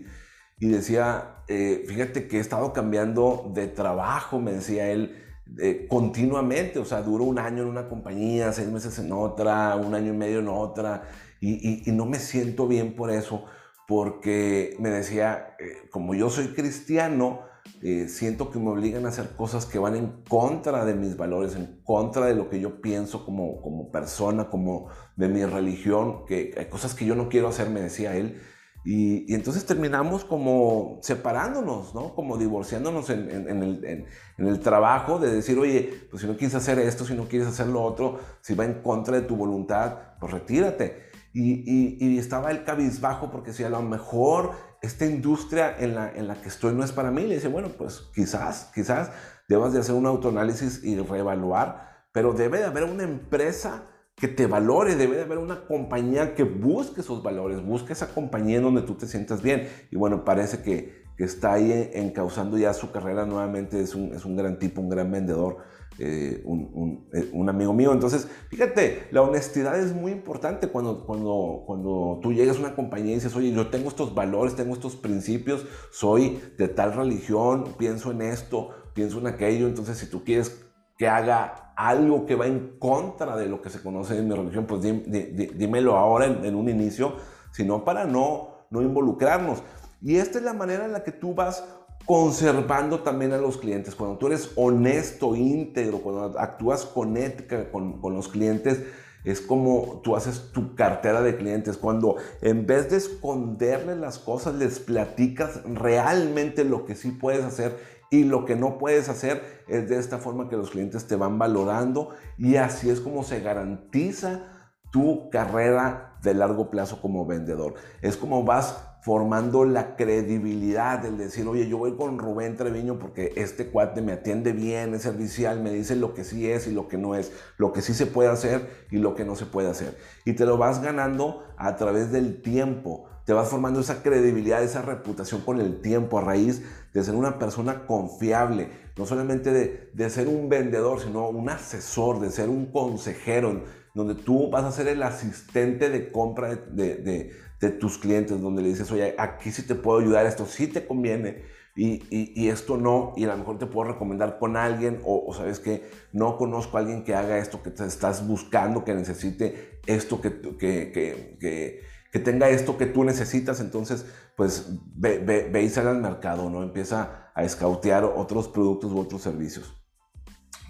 y 0.60 0.68
decía, 0.68 1.44
eh, 1.48 1.84
fíjate 1.88 2.28
que 2.28 2.38
he 2.38 2.40
estado 2.40 2.74
cambiando 2.74 3.52
de 3.54 3.68
trabajo, 3.68 4.40
me 4.40 4.52
decía 4.52 4.90
él, 4.90 5.16
eh, 5.62 5.86
continuamente, 5.88 6.80
o 6.80 6.86
sea, 6.86 7.04
duró 7.04 7.26
un 7.26 7.38
año 7.38 7.62
en 7.62 7.70
una 7.70 7.88
compañía, 7.88 8.52
seis 8.52 8.68
meses 8.68 8.98
en 8.98 9.12
otra, 9.12 9.76
un 9.76 9.94
año 9.94 10.12
y 10.12 10.18
medio 10.18 10.40
en 10.40 10.48
otra, 10.48 11.04
y, 11.42 11.92
no 11.92 12.06
me 12.06 12.20
siento 12.20 12.68
bien 12.68 12.96
por 12.96 13.12
eso, 13.12 13.46
porque 13.88 14.76
me 14.80 14.90
decía, 14.90 15.56
eh, 15.60 15.88
como 15.92 16.16
yo 16.16 16.30
soy 16.30 16.48
cristiano, 16.50 17.42
eh, 17.82 18.08
siento 18.08 18.52
que 18.52 18.60
me 18.60 18.70
obligan 18.70 19.06
a 19.06 19.10
hacer 19.10 19.36
cosas 19.36 19.66
que 19.66 19.80
van 19.80 19.96
en 19.96 20.24
contra 20.28 20.86
de 20.86 20.96
mis 20.96 21.18
valores, 21.18 21.56
en 21.56 21.82
contra 21.84 22.26
de 22.26 22.36
lo 22.36 22.50
que 22.50 22.60
yo 22.60 22.82
pienso 22.82 23.26
como, 23.26 23.62
como 23.62 23.92
persona, 23.92 24.50
como 24.50 24.88
de 25.16 25.28
mi 25.28 25.46
religión, 25.46 26.26
que 26.26 26.54
hay 26.58 26.66
cosas 26.66 26.94
que 26.96 27.06
yo 27.06 27.16
no 27.16 27.30
quiero 27.30 27.48
hacer, 27.50 27.70
me 27.70 27.82
decía 27.82 28.16
él. 28.16 28.42
Y, 28.86 29.34
entonces 29.34 29.66
terminamos 29.66 30.24
como 30.26 31.00
separándonos, 31.02 31.96
¿no? 31.96 32.14
Como 32.14 32.38
divorciándonos 32.38 33.10
en, 33.10 33.30
el, 33.32 33.84
en, 33.84 34.48
el, 34.48 34.60
trabajo 34.60 35.18
de 35.18 35.34
decir, 35.34 35.58
oye, 35.58 36.08
pues 36.12 36.22
si 36.22 36.28
no 36.28 36.38
quieres 36.38 36.54
hacer 36.54 36.78
esto, 36.78 37.04
si 37.04 37.16
no 37.16 37.28
quieres 37.28 37.48
hacer 37.48 37.66
lo 37.66 37.82
otro, 37.82 38.20
si 38.42 38.54
va 38.54 38.64
en 38.64 38.76
contra 38.84 39.20
de 39.20 39.24
tu 39.24 39.36
voluntad, 39.36 39.98
pues 40.20 40.32
retírate. 40.32 41.06
Y, 41.38 42.18
estaba 42.18 42.50
el 42.52 42.64
cabizbajo 42.64 43.30
porque 43.30 43.52
si 43.52 43.64
a 43.66 43.70
lo 43.70 43.82
mejor 43.82 44.52
esta 44.82 45.06
industria 45.06 45.76
en 45.78 45.94
la, 45.94 46.10
en 46.10 46.28
la 46.28 46.36
que 46.36 46.48
estoy 46.48 46.74
no 46.74 46.84
es 46.84 46.94
para 46.94 47.12
mí. 47.12 47.24
Le 47.24 47.36
dice, 47.36 47.50
bueno, 47.50 47.70
pues 47.78 48.10
quizás, 48.14 48.72
quizás 48.74 49.12
debas 49.50 49.74
de 49.74 49.80
hacer 49.80 49.96
un 49.96 50.06
autoanálisis 50.06 50.84
y 50.84 50.98
reevaluar, 50.98 52.06
pero 52.14 52.34
debe 52.34 52.60
de 52.60 52.66
haber 52.66 52.86
una 52.86 53.04
empresa 53.04 53.84
que 54.16 54.30
te 54.30 54.48
valore, 54.48 54.96
debe 54.96 55.18
de 55.18 55.24
haber 55.24 55.40
una 55.40 55.66
compañía 55.66 56.36
que 56.36 56.44
busque 56.44 57.02
esos 57.02 57.22
valores, 57.22 57.62
busque 57.62 57.92
esa 57.92 58.08
compañía 58.08 58.58
en 58.58 58.64
donde 58.64 58.84
tú 58.84 58.96
te 58.96 59.06
sientas 59.06 59.42
bien. 59.42 59.68
Y 59.92 59.98
bueno, 59.98 60.24
parece 60.24 60.62
que, 60.62 61.04
que 61.18 61.26
está 61.26 61.54
ahí 61.54 61.92
encauzando 61.94 62.58
ya 62.58 62.74
su 62.74 62.92
carrera 62.92 63.26
nuevamente, 63.26 63.82
es 63.82 63.94
un, 63.94 64.14
es 64.14 64.24
un 64.24 64.38
gran 64.38 64.58
tipo, 64.58 64.80
un 64.80 64.90
gran 64.90 65.12
vendedor 65.12 65.58
eh, 65.98 66.44
eh, 66.44 67.30
un, 67.34 67.50
amigo 67.50 67.74
mío. 67.74 67.94
Entonces, 67.94 68.28
fíjate, 68.50 69.08
la 69.12 69.22
honestidad 69.22 69.80
es 69.80 69.94
muy 69.94 70.12
importante 70.12 70.68
cuando, 70.68 71.06
cuando, 71.06 71.64
cuando 71.66 72.20
tú 72.22 72.34
llegas 72.34 72.58
a 72.58 72.60
una 72.60 72.76
compañía 72.76 73.12
y 73.12 73.16
dices, 73.16 73.36
oye, 73.36 73.52
yo 73.52 73.68
tengo 73.68 73.90
estos 73.90 74.14
valores, 74.14 74.56
tengo 74.56 74.74
estos 74.74 74.96
principios, 74.96 75.66
soy 75.92 76.42
de 76.58 76.68
tal 76.68 76.94
religión, 76.94 77.76
pienso 77.78 78.12
en 78.12 78.24
esto, 78.24 78.72
pienso 78.94 79.20
en 79.20 79.28
aquello. 79.28 79.68
Entonces, 79.68 79.98
si 79.98 80.08
tú 80.08 80.24
quieres 80.24 80.66
que 80.98 81.08
haga 81.08 81.74
algo 81.78 82.26
que 82.26 82.36
va 82.36 82.48
en 82.48 82.78
contra 82.78 83.38
de 83.38 83.48
lo 83.48 83.62
que 83.62 83.70
se 83.70 83.82
conoce 83.82 84.18
en 84.18 84.28
mi 84.28 84.36
religión, 84.36 84.66
pues 84.66 84.82
dímelo 84.82 85.96
ahora 85.96 86.26
en, 86.26 86.44
en 86.44 86.56
un 86.56 86.68
inicio, 86.68 87.16
sino 87.52 87.86
para 87.86 88.06
no, 88.06 88.66
no 88.70 88.82
involucrarnos. 88.82 89.64
Y 90.02 90.18
esta 90.18 90.38
es 90.38 90.44
la 90.44 90.54
manera 90.54 90.86
en 90.86 90.92
la 90.92 91.04
que 91.04 91.12
tú 91.12 91.34
vas 91.34 91.64
conservando 92.06 93.00
también 93.00 93.34
a 93.34 93.38
los 93.38 93.58
clientes. 93.58 93.96
Cuando 93.96 94.18
tú 94.18 94.28
eres 94.28 94.52
honesto, 94.56 95.36
íntegro, 95.36 96.00
cuando 96.00 96.40
actúas 96.40 96.86
con 96.86 97.18
ética 97.18 97.72
con, 97.72 98.00
los 98.02 98.28
clientes, 98.28 98.84
es 99.24 99.42
como 99.42 100.02
tú 100.04 100.16
haces 100.16 100.52
tu 100.52 100.76
cartera 100.76 101.22
de 101.22 101.36
clientes. 101.36 101.78
Cuando 101.78 102.18
en 102.42 102.68
vez 102.68 102.92
de 102.92 102.98
esconderles 102.98 103.98
las 103.98 104.20
cosas, 104.20 104.56
les 104.56 104.80
platicas 104.80 105.62
realmente 105.66 106.64
lo 106.64 106.86
que 106.86 106.96
sí 106.96 107.12
puedes 107.12 107.44
hacer 107.44 107.78
y 108.12 108.24
lo 108.24 108.46
que 108.46 108.56
no 108.56 108.78
puedes 108.78 109.10
hacer, 109.10 109.64
es 109.68 109.90
de 109.90 109.98
esta 109.98 110.20
forma 110.20 110.48
que 110.48 110.58
los 110.58 110.70
clientes 110.70 111.08
te 111.08 111.16
van 111.16 111.40
valorando 111.40 112.10
y 112.38 112.58
así 112.58 112.90
es 112.90 113.02
como 113.02 113.24
se 113.24 113.42
garantiza 113.42 114.44
tu 114.92 115.30
carrera 115.32 116.18
de 116.22 116.36
largo 116.36 116.70
plazo 116.70 117.02
como 117.02 117.26
vendedor. 117.26 117.74
Es 118.02 118.16
como 118.16 118.44
vas 118.44 118.78
formando 119.06 119.66
la 119.66 119.96
credibilidad 119.96 120.98
del 120.98 121.20
decir, 121.20 121.48
oye, 121.48 121.68
yo 121.68 121.78
voy 121.78 121.96
con 121.96 122.18
Rubén 122.18 122.58
Treviño 122.58 122.98
porque 122.98 123.34
este 123.36 123.68
cuate 123.68 124.02
me 124.02 124.14
atiende 124.14 124.52
bien, 124.52 124.96
es 124.96 125.04
servicial, 125.04 125.62
me 125.62 125.70
dice 125.70 125.96
lo 125.96 126.16
que 126.16 126.24
sí 126.24 126.50
es 126.50 126.66
y 126.66 126.72
lo 126.72 126.88
que 126.88 126.98
no 126.98 127.14
es, 127.14 127.32
lo 127.58 127.72
que 127.72 127.84
sí 127.84 127.94
se 127.94 128.08
puede 128.08 128.30
hacer 128.30 128.88
y 128.90 128.98
lo 128.98 129.14
que 129.14 129.24
no 129.24 129.36
se 129.36 129.46
puede 129.46 129.70
hacer. 129.70 129.96
Y 130.26 130.34
te 130.34 130.48
lo 130.48 130.58
vas 130.58 130.82
ganando 130.82 131.44
a 131.56 131.76
través 131.76 132.12
del 132.12 132.42
tiempo, 132.42 133.06
te 133.26 133.34
vas 133.34 133.48
formando 133.48 133.80
esa 133.80 134.02
credibilidad, 134.02 134.64
esa 134.64 134.82
reputación 134.82 135.42
con 135.42 135.62
el 135.62 135.82
tiempo 135.82 136.18
a 136.18 136.22
raíz 136.22 136.64
de 136.92 137.04
ser 137.04 137.14
una 137.14 137.38
persona 137.38 137.86
confiable, 137.86 138.70
no 138.98 139.06
solamente 139.06 139.52
de, 139.52 139.92
de 139.94 140.10
ser 140.10 140.28
un 140.28 140.50
vendedor, 140.50 141.00
sino 141.00 141.30
un 141.30 141.48
asesor, 141.48 142.22
de 142.22 142.32
ser 142.32 142.50
un 142.50 142.72
consejero, 142.72 143.62
donde 143.96 144.14
tú 144.14 144.50
vas 144.50 144.66
a 144.66 144.72
ser 144.72 144.90
el 144.90 145.02
asistente 145.02 145.90
de 145.90 146.12
compra 146.12 146.56
de, 146.56 147.32
tus 147.70 147.98
clientes, 147.98 148.42
donde 148.42 148.62
le 148.62 148.70
dices, 148.70 148.92
oye, 148.92 149.16
aquí 149.18 149.52
sí 149.52 149.64
te 149.64 149.76
puedo 149.76 150.00
ayudar, 150.00 150.26
esto 150.26 150.46
sí 150.46 150.68
te 150.68 150.86
conviene, 150.86 151.44
y, 151.78 152.48
esto 152.48 152.78
no, 152.78 153.14
y 153.18 153.26
a 153.26 153.28
lo 153.28 153.38
mejor 153.38 153.58
te 153.58 153.66
puedo 153.66 153.92
recomendar 153.92 154.40
con 154.40 154.56
alguien, 154.56 155.02
o, 155.04 155.34
sabes 155.34 155.60
que 155.60 155.90
no 156.14 156.38
conozco 156.38 156.78
a 156.78 156.80
alguien 156.80 157.04
que 157.04 157.16
haga 157.16 157.38
esto 157.38 157.62
que 157.62 157.72
te 157.72 157.86
estás 157.86 158.26
buscando, 158.26 158.86
que 158.86 158.94
necesite 158.94 159.82
esto, 159.86 160.22
que, 160.22 160.40
que, 160.58 160.92
que, 160.92 161.82
que 162.16 162.20
tenga 162.20 162.48
esto 162.48 162.78
que 162.78 162.86
tú 162.86 163.04
necesitas, 163.04 163.60
entonces 163.60 164.06
pues 164.38 164.68
ve, 164.96 165.20
ve, 165.20 165.64
y 165.64 165.70
sale 165.70 165.90
al 165.90 166.02
mercado, 166.02 166.50
¿no? 166.50 166.64
Empieza 166.64 167.32
a 167.36 167.44
escautear 167.44 168.06
otros 168.06 168.48
productos 168.48 168.94
u 168.94 169.00
otros 169.00 169.22
servicios. 169.22 169.74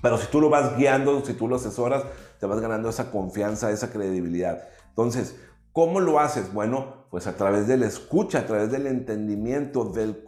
Pero 0.02 0.18
si 0.18 0.28
tú 0.28 0.42
lo 0.42 0.50
vas 0.50 0.76
guiando, 0.76 1.24
si 1.24 1.34
tú 1.34 1.48
lo 1.48 1.56
asesoras, 1.56 2.04
te 2.40 2.48
vas 2.48 2.60
ganando 2.60 2.90
esa 2.90 3.12
confianza, 3.12 3.72
esa 3.72 3.92
credibilidad. 3.92 4.68
Entonces, 4.90 5.36
¿cómo 5.76 6.00
lo 6.00 6.22
haces? 6.22 6.54
Bueno, 6.54 7.06
pues 7.12 7.28
a 7.28 7.36
través 7.36 7.68
de 7.68 7.76
la 7.76 7.86
escucha, 7.86 8.40
a 8.40 8.46
través 8.48 8.72
del 8.72 8.88
entendimiento, 8.88 9.84
del 9.84 10.24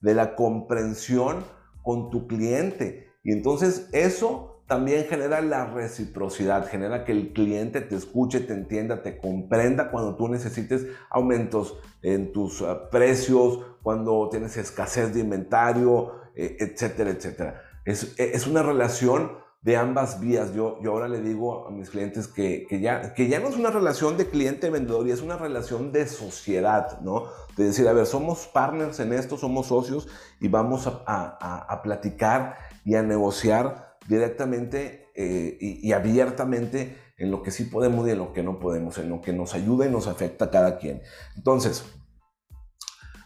de 0.00 0.14
la 0.14 0.36
comprensión 0.36 1.44
con 1.82 2.08
tu 2.08 2.28
cliente. 2.28 3.08
Y 3.24 3.32
entonces 3.32 3.88
eso 3.90 4.62
también 4.68 5.06
genera 5.06 5.40
la 5.40 5.66
reciprocidad, 5.66 6.68
genera 6.68 7.04
que 7.04 7.10
el 7.10 7.32
cliente 7.32 7.80
te 7.80 7.96
escuche, 7.96 8.38
te 8.40 8.52
entienda, 8.52 9.02
te 9.02 9.18
comprenda 9.18 9.90
cuando 9.90 10.14
tú 10.14 10.28
necesites 10.28 10.86
aumentos 11.10 11.76
en 12.02 12.32
tus 12.32 12.62
ah, 12.62 12.88
precios, 12.90 13.58
cuando 13.82 14.28
tienes 14.30 14.56
escasez 14.56 15.12
de 15.12 15.20
inventario, 15.20 16.12
eh, 16.36 16.56
etcétera, 16.60 17.10
etcétera. 17.10 17.60
Es, 17.84 18.14
es 18.18 18.46
una 18.46 18.62
relación 18.62 19.32
de 19.64 19.78
ambas 19.78 20.20
vías. 20.20 20.52
Yo, 20.52 20.78
yo 20.82 20.92
ahora 20.92 21.08
le 21.08 21.22
digo 21.22 21.66
a 21.66 21.70
mis 21.70 21.88
clientes 21.88 22.28
que, 22.28 22.66
que, 22.68 22.80
ya, 22.80 23.14
que 23.14 23.28
ya 23.28 23.40
no 23.40 23.48
es 23.48 23.56
una 23.56 23.70
relación 23.70 24.18
de 24.18 24.28
cliente-vendedor, 24.28 25.08
y 25.08 25.10
es 25.10 25.22
una 25.22 25.38
relación 25.38 25.90
de 25.90 26.06
sociedad, 26.06 27.00
¿no? 27.00 27.24
De 27.56 27.64
decir, 27.64 27.88
a 27.88 27.94
ver, 27.94 28.04
somos 28.04 28.46
partners 28.46 29.00
en 29.00 29.14
esto, 29.14 29.38
somos 29.38 29.68
socios 29.68 30.06
y 30.38 30.48
vamos 30.48 30.86
a, 30.86 31.02
a, 31.06 31.82
platicar 31.82 32.58
y 32.84 32.94
a 32.94 33.02
negociar 33.02 33.96
directamente 34.06 35.10
eh, 35.14 35.56
y, 35.58 35.88
y, 35.88 35.92
abiertamente 35.92 36.98
en 37.16 37.30
lo 37.30 37.42
que 37.42 37.50
sí 37.50 37.64
podemos 37.64 38.06
y 38.06 38.10
en 38.10 38.18
lo 38.18 38.34
que 38.34 38.42
no 38.42 38.58
podemos, 38.58 38.98
en 38.98 39.08
lo 39.08 39.22
que 39.22 39.32
nos 39.32 39.54
ayuda 39.54 39.86
y 39.86 39.90
nos 39.90 40.08
afecta 40.08 40.46
a 40.46 40.50
cada 40.50 40.76
quien. 40.76 41.00
Entonces, 41.36 41.84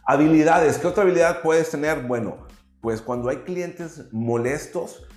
habilidades. 0.06 0.78
¿Qué 0.78 0.86
otra 0.86 1.02
habilidad 1.02 1.42
puedes 1.42 1.70
tener? 1.70 2.02
Bueno, 2.06 2.46
pues 2.80 3.02
cuando 3.02 3.28
hay 3.28 3.38
clientes 3.38 4.04
molestos, 4.12 5.08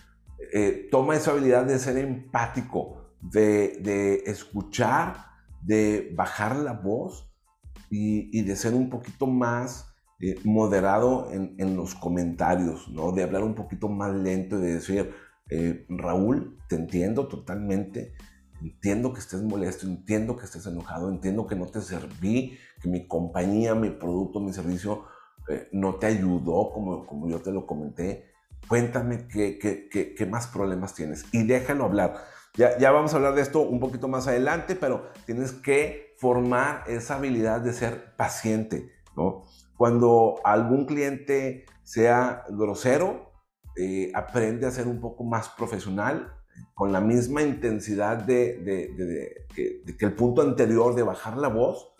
eh, 0.54 0.90
toma 0.92 1.16
esa 1.16 1.32
habilidad 1.32 1.66
de 1.66 1.80
ser 1.80 1.98
empático, 1.98 2.98
de, 3.22 4.24
escuchar, 4.26 5.16
de 5.62 6.12
bajar 6.14 6.58
la 6.58 6.74
voz 6.74 7.32
y, 7.90 8.42
de 8.42 8.56
ser 8.58 8.74
un 8.74 8.90
poquito 8.90 9.28
más 9.28 9.94
eh, 10.20 10.36
moderado 10.44 11.30
en, 11.32 11.76
los 11.78 11.96
comentarios, 11.96 12.90
¿no? 12.90 13.14
De 13.14 13.24
hablar 13.24 13.44
un 13.44 13.56
poquito 13.56 13.88
más 13.88 14.14
lento 14.14 14.58
y 14.58 14.62
de 14.62 14.74
decir, 14.74 15.14
eh, 15.50 15.86
Raúl, 15.88 16.58
te 16.68 16.76
entiendo 16.76 17.28
totalmente, 17.30 18.14
entiendo 18.62 19.14
que 19.14 19.22
estés 19.22 19.42
molesto, 19.42 19.88
entiendo 19.88 20.36
que 20.36 20.46
estés 20.46 20.66
enojado, 20.66 21.10
entiendo 21.10 21.48
que 21.48 21.56
no 21.56 21.68
te 21.68 21.80
serví, 21.80 22.58
que 22.82 22.90
mi 22.90 23.08
compañía, 23.08 23.74
mi 23.74 23.90
producto, 23.90 24.42
mi 24.42 24.52
servicio 24.52 25.06
no 25.72 25.96
te 25.96 26.08
ayudó 26.08 26.72
como, 26.72 27.06
como 27.06 27.28
yo 27.28 27.42
te 27.42 27.52
lo 27.52 27.66
comenté 27.66 28.31
cuéntame 28.68 29.28
qué, 29.28 30.28
más 30.30 30.48
problemas 30.48 30.94
tienes 30.94 31.26
y 31.32 31.44
déjalo 31.44 31.86
hablar. 31.86 32.16
Ya, 32.56 32.92
vamos 32.92 33.14
a 33.14 33.18
hablar 33.18 33.34
de 33.36 33.42
esto 33.42 33.62
un 33.62 33.80
poquito 33.80 34.08
más 34.08 34.28
adelante, 34.28 34.76
pero 34.76 35.10
tienes 35.26 35.54
que 35.54 36.16
formar 36.18 36.84
esa 36.88 37.16
habilidad 37.16 37.62
de 37.62 37.74
ser 37.74 38.16
paciente. 38.18 38.92
Cuando 39.78 40.36
algún 40.44 40.86
cliente 40.86 41.66
sea 41.84 42.44
grosero, 42.50 43.32
eh, 43.78 44.12
aprende 44.14 44.68
a 44.68 44.72
ser 44.72 44.88
un 44.88 45.00
poco 45.00 45.24
más 45.24 45.50
profesional, 45.50 46.34
con 46.74 46.92
la 46.92 47.00
misma 47.00 47.42
intensidad 47.42 48.18
de, 48.18 49.46
que 49.56 50.06
el 50.06 50.14
punto 50.14 50.42
anterior 50.42 50.96
de 50.96 51.04
bajar 51.04 51.38
la 51.38 51.48
voz, 51.48 51.94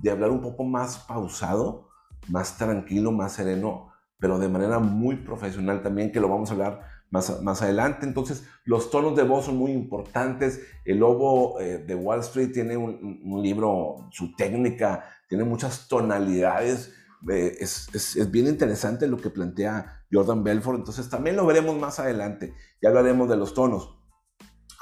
de 0.00 0.10
hablar 0.10 0.30
un 0.30 0.40
poco 0.40 0.64
más 0.64 0.98
pausado, 0.98 1.88
más 2.28 2.56
tranquilo, 2.58 3.12
más 3.12 3.32
sereno, 3.32 3.91
pero 4.22 4.38
de 4.38 4.48
manera 4.48 4.78
muy 4.78 5.16
profesional 5.16 5.82
también, 5.82 6.12
que 6.12 6.20
lo 6.20 6.28
vamos 6.28 6.48
a 6.48 6.52
hablar 6.52 6.82
más, 7.10 7.42
más 7.42 7.60
adelante. 7.60 8.06
Entonces, 8.06 8.44
los 8.64 8.88
tonos 8.88 9.16
de 9.16 9.24
voz 9.24 9.46
son 9.46 9.56
muy 9.56 9.72
importantes. 9.72 10.60
El 10.84 10.98
lobo 10.98 11.58
eh, 11.58 11.78
de 11.78 11.94
Wall 11.96 12.20
Street 12.20 12.52
tiene 12.52 12.76
un, 12.76 13.42
libro, 13.42 14.08
su 14.12 14.36
técnica, 14.36 15.02
tiene 15.28 15.42
muchas 15.42 15.88
tonalidades. 15.88 16.94
Eh, 17.28 17.56
es, 17.58 17.88
es, 17.92 18.14
es, 18.14 18.30
bien 18.30 18.46
interesante 18.46 19.08
lo 19.08 19.16
que 19.16 19.28
plantea 19.28 20.04
Jordan 20.12 20.44
Belfort. 20.44 20.78
Entonces, 20.78 21.10
también 21.10 21.34
lo 21.34 21.44
veremos 21.44 21.76
más 21.76 21.98
adelante. 21.98 22.54
Ya 22.80 22.90
hablaremos 22.90 23.28
de 23.28 23.36
los 23.36 23.54
tonos. 23.54 23.98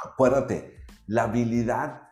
Acuérdate, 0.05 0.85
la 1.07 1.23
habilidad 1.23 2.03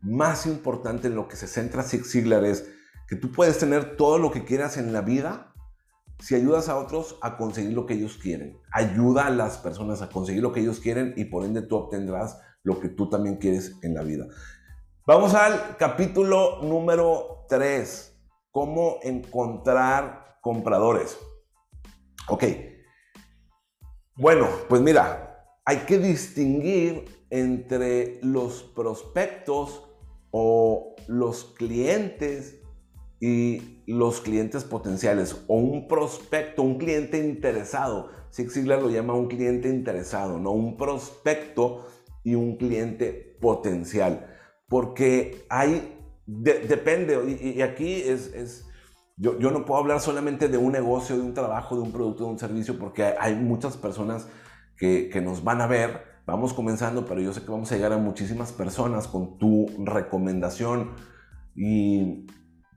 más 0.00 0.46
importante 0.46 1.08
en 1.08 1.16
lo 1.16 1.28
que 1.28 1.36
se 1.36 1.48
centra 1.48 1.82
Zig 1.82 2.06
Ziglar 2.06 2.46
es 2.46 2.66
que 3.06 3.16
tú 3.16 3.30
puedes 3.30 3.58
tener 3.58 3.94
todo 3.98 4.16
lo 4.16 4.30
que 4.30 4.46
quieras 4.46 4.78
en 4.78 4.94
la 4.94 5.02
vida, 5.02 5.52
si 6.20 6.34
ayudas 6.34 6.68
a 6.68 6.76
otros 6.76 7.16
a 7.22 7.36
conseguir 7.36 7.72
lo 7.72 7.86
que 7.86 7.94
ellos 7.94 8.18
quieren. 8.18 8.60
Ayuda 8.72 9.26
a 9.26 9.30
las 9.30 9.58
personas 9.58 10.02
a 10.02 10.08
conseguir 10.08 10.42
lo 10.42 10.52
que 10.52 10.60
ellos 10.60 10.80
quieren 10.80 11.14
y 11.16 11.26
por 11.26 11.44
ende 11.44 11.62
tú 11.62 11.76
obtendrás 11.76 12.40
lo 12.62 12.80
que 12.80 12.88
tú 12.88 13.08
también 13.08 13.36
quieres 13.36 13.76
en 13.82 13.94
la 13.94 14.02
vida. 14.02 14.26
Vamos 15.06 15.34
al 15.34 15.76
capítulo 15.78 16.62
número 16.62 17.46
3. 17.48 18.20
¿Cómo 18.50 18.98
encontrar 19.02 20.38
compradores? 20.42 21.18
Ok. 22.28 22.44
Bueno, 24.16 24.48
pues 24.68 24.82
mira, 24.82 25.54
hay 25.64 25.78
que 25.78 25.98
distinguir 25.98 27.24
entre 27.30 28.18
los 28.22 28.62
prospectos 28.62 29.88
o 30.30 30.96
los 31.06 31.44
clientes 31.56 32.60
y 33.20 33.82
los 33.86 34.20
clientes 34.20 34.64
potenciales 34.64 35.44
o 35.48 35.56
un 35.56 35.88
prospecto, 35.88 36.62
un 36.62 36.78
cliente 36.78 37.18
interesado. 37.18 38.10
Zig 38.32 38.50
Ziglar 38.50 38.80
lo 38.80 38.90
llama 38.90 39.14
un 39.14 39.28
cliente 39.28 39.68
interesado, 39.68 40.38
no 40.38 40.52
un 40.52 40.76
prospecto 40.76 41.86
y 42.22 42.34
un 42.34 42.56
cliente 42.56 43.36
potencial. 43.40 44.26
Porque 44.68 45.46
hay, 45.48 45.98
depende, 46.26 47.38
y, 47.42 47.62
aquí 47.62 47.94
es, 47.94 48.32
es 48.34 48.66
yo, 49.16 49.38
yo, 49.38 49.50
no 49.50 49.64
puedo 49.64 49.80
hablar 49.80 50.00
solamente 50.00 50.48
de 50.48 50.58
un 50.58 50.72
negocio, 50.72 51.16
de 51.16 51.22
un 51.22 51.34
trabajo, 51.34 51.74
de 51.74 51.82
un 51.82 51.90
producto, 51.90 52.24
de 52.24 52.30
un 52.30 52.38
servicio, 52.38 52.78
porque 52.78 53.02
hay, 53.02 53.34
muchas 53.34 53.76
personas 53.76 54.28
que, 54.76 55.08
que 55.08 55.20
nos 55.20 55.42
van 55.42 55.60
a 55.60 55.66
ver. 55.66 56.18
Vamos 56.26 56.52
comenzando, 56.52 57.06
pero 57.06 57.22
yo 57.22 57.32
sé 57.32 57.40
que 57.40 57.50
vamos 57.50 57.72
a 57.72 57.76
llegar 57.76 57.94
a 57.94 57.98
muchísimas 57.98 58.52
personas 58.52 59.08
con 59.08 59.38
tu 59.38 59.66
recomendación 59.78 60.90
y 61.56 62.26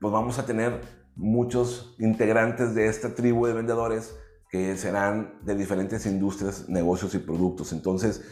pues 0.02 0.12
vamos 0.12 0.40
a 0.40 0.44
tener 0.44 0.80
muchos 1.14 1.94
integrantes 2.00 2.74
de 2.74 2.88
esta 2.88 3.14
tribu 3.14 3.46
de 3.46 3.52
vendedores 3.52 4.18
que 4.50 4.76
serán 4.76 5.38
de 5.42 5.54
diferentes 5.54 6.04
industrias, 6.06 6.68
negocios 6.68 7.14
y 7.14 7.20
productos. 7.20 7.72
Entonces, 7.72 8.24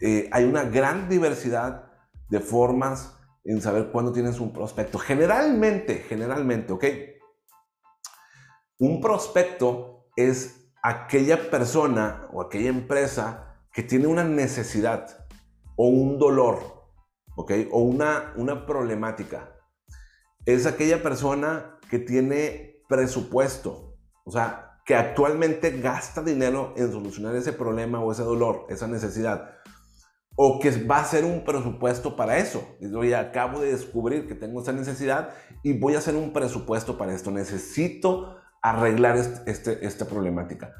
eh, 0.00 0.28
hay 0.30 0.44
una 0.44 0.62
gran 0.62 1.08
diversidad 1.08 1.90
de 2.28 2.38
formas 2.38 3.18
en 3.44 3.60
saber 3.60 3.90
cuándo 3.90 4.12
tienes 4.12 4.38
un 4.38 4.52
prospecto. 4.52 4.96
Generalmente, 4.96 6.04
generalmente, 6.08 6.72
¿ok? 6.72 6.84
Un 8.78 9.00
prospecto 9.00 10.06
es 10.14 10.72
aquella 10.84 11.50
persona 11.50 12.28
o 12.32 12.40
aquella 12.40 12.68
empresa 12.68 13.58
que 13.72 13.82
tiene 13.82 14.06
una 14.06 14.22
necesidad 14.22 15.26
o 15.74 15.88
un 15.88 16.20
dolor, 16.20 16.60
¿ok? 17.34 17.52
O 17.72 17.80
una, 17.80 18.32
una 18.36 18.64
problemática 18.64 19.51
es 20.46 20.66
aquella 20.66 21.02
persona 21.02 21.78
que 21.90 21.98
tiene 21.98 22.82
presupuesto, 22.88 23.96
o 24.24 24.30
sea, 24.30 24.80
que 24.84 24.94
actualmente 24.94 25.78
gasta 25.80 26.22
dinero 26.22 26.74
en 26.76 26.90
solucionar 26.90 27.36
ese 27.36 27.52
problema 27.52 28.00
o 28.00 28.10
ese 28.10 28.22
dolor, 28.22 28.66
esa 28.68 28.86
necesidad, 28.88 29.50
o 30.34 30.58
que 30.58 30.70
va 30.84 30.98
a 30.98 31.02
hacer 31.02 31.24
un 31.24 31.44
presupuesto 31.44 32.16
para 32.16 32.38
eso. 32.38 32.76
Yo 32.80 33.00
acabo 33.16 33.60
de 33.60 33.72
descubrir 33.72 34.26
que 34.26 34.34
tengo 34.34 34.62
esa 34.62 34.72
necesidad 34.72 35.34
y 35.62 35.78
voy 35.78 35.94
a 35.94 35.98
hacer 35.98 36.16
un 36.16 36.32
presupuesto 36.32 36.96
para 36.96 37.14
esto. 37.14 37.30
Necesito 37.30 38.36
arreglar 38.62 39.16
este, 39.16 39.50
este 39.50 39.86
esta 39.86 40.06
problemática. 40.06 40.72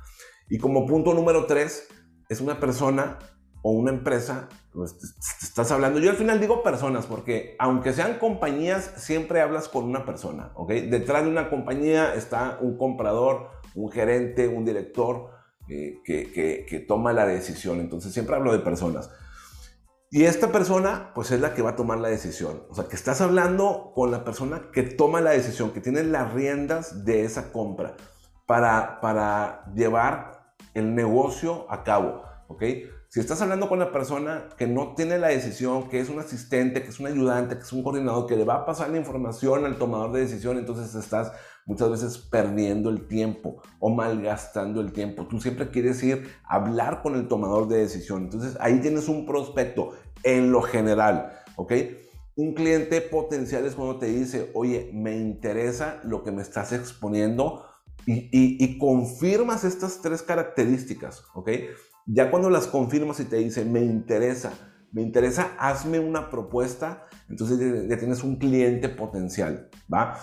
Y 0.48 0.58
como 0.58 0.86
punto 0.86 1.14
número 1.14 1.46
tres, 1.46 1.86
es 2.28 2.40
una 2.40 2.58
persona 2.58 3.18
o 3.62 3.70
una 3.70 3.92
empresa, 3.92 4.48
pues, 4.72 4.96
estás 5.42 5.70
hablando, 5.70 6.00
yo 6.00 6.10
al 6.10 6.16
final 6.16 6.40
digo 6.40 6.62
personas, 6.62 7.06
porque 7.06 7.54
aunque 7.58 7.92
sean 7.92 8.18
compañías, 8.18 8.92
siempre 8.96 9.40
hablas 9.40 9.68
con 9.68 9.84
una 9.84 10.04
persona, 10.04 10.50
¿ok? 10.54 10.70
Detrás 10.70 11.24
de 11.24 11.30
una 11.30 11.48
compañía 11.48 12.14
está 12.14 12.58
un 12.60 12.76
comprador, 12.76 13.50
un 13.74 13.90
gerente, 13.90 14.48
un 14.48 14.64
director 14.64 15.30
eh, 15.68 16.00
que, 16.04 16.66
que, 16.68 16.80
toma 16.80 17.12
la 17.12 17.24
decisión, 17.24 17.78
entonces 17.78 18.12
siempre 18.12 18.34
hablo 18.34 18.52
de 18.52 18.58
personas. 18.58 19.10
Y 20.10 20.24
esta 20.24 20.52
persona, 20.52 21.12
pues 21.14 21.30
es 21.30 21.40
la 21.40 21.54
que 21.54 21.62
va 21.62 21.70
a 21.70 21.76
tomar 21.76 21.98
la 21.98 22.08
decisión. 22.08 22.64
O 22.68 22.74
sea, 22.74 22.84
que 22.84 22.96
estás 22.96 23.22
hablando 23.22 23.92
con 23.94 24.10
la 24.10 24.24
persona 24.24 24.70
que 24.70 24.82
toma 24.82 25.22
la 25.22 25.30
decisión, 25.30 25.70
que 25.70 25.80
tiene 25.80 26.02
las 26.02 26.34
riendas 26.34 27.06
de 27.06 27.24
esa 27.24 27.50
compra. 27.52 27.94
para, 28.44 29.00
para 29.00 29.64
llevar 29.74 30.54
el 30.74 30.94
negocio 30.94 31.66
a 31.70 31.84
cabo, 31.84 32.22
¿ok? 32.48 32.62
Si 33.12 33.20
estás 33.20 33.42
hablando 33.42 33.68
con 33.68 33.78
la 33.78 33.92
persona 33.92 34.48
que 34.56 34.66
no 34.66 34.94
tiene 34.94 35.18
la 35.18 35.28
decisión, 35.28 35.90
que 35.90 36.00
es 36.00 36.08
un 36.08 36.18
asistente, 36.18 36.82
que 36.82 36.88
es 36.88 36.98
un 36.98 37.08
ayudante, 37.08 37.56
que 37.56 37.60
es 37.60 37.70
un 37.70 37.82
coordinador, 37.82 38.26
que 38.26 38.36
le 38.36 38.44
va 38.44 38.54
a 38.54 38.64
pasar 38.64 38.88
la 38.88 38.96
información 38.96 39.66
al 39.66 39.76
tomador 39.76 40.12
de 40.12 40.20
decisión, 40.20 40.56
entonces 40.56 40.94
estás 40.94 41.30
muchas 41.66 41.90
veces 41.90 42.16
perdiendo 42.16 42.88
el 42.88 43.06
tiempo 43.08 43.60
o 43.80 43.90
malgastando 43.90 44.80
el 44.80 44.92
tiempo. 44.92 45.26
Tú 45.26 45.42
siempre 45.42 45.68
quieres 45.68 46.02
ir 46.02 46.26
a 46.48 46.54
hablar 46.54 47.02
con 47.02 47.14
el 47.14 47.28
tomador 47.28 47.68
de 47.68 47.80
decisión. 47.80 48.22
Entonces 48.22 48.56
ahí 48.60 48.80
tienes 48.80 49.10
un 49.10 49.26
prospecto 49.26 49.90
en 50.22 50.50
lo 50.50 50.62
general, 50.62 51.34
¿ok? 51.56 51.70
Un 52.36 52.54
cliente 52.54 53.02
potencial 53.02 53.66
es 53.66 53.74
cuando 53.74 53.98
te 53.98 54.06
dice, 54.06 54.50
oye, 54.54 54.90
me 54.94 55.18
interesa 55.18 56.00
lo 56.02 56.24
que 56.24 56.32
me 56.32 56.40
estás 56.40 56.72
exponiendo 56.72 57.62
y, 58.06 58.30
y 58.32 58.78
confirmas 58.78 59.64
estas 59.64 60.00
tres 60.00 60.22
características, 60.22 61.24
¿ok? 61.34 61.50
Ya 62.06 62.30
cuando 62.30 62.50
las 62.50 62.66
confirmas 62.66 63.20
y 63.20 63.24
te 63.24 63.36
dice, 63.36 63.64
me 63.64 63.80
interesa, 63.80 64.52
me 64.92 65.02
interesa, 65.02 65.52
hazme 65.58 65.98
una 65.98 66.30
propuesta, 66.30 67.06
entonces 67.28 67.88
ya 67.88 67.98
tienes 67.98 68.22
un 68.22 68.36
cliente 68.36 68.88
potencial, 68.88 69.70
¿va? 69.92 70.18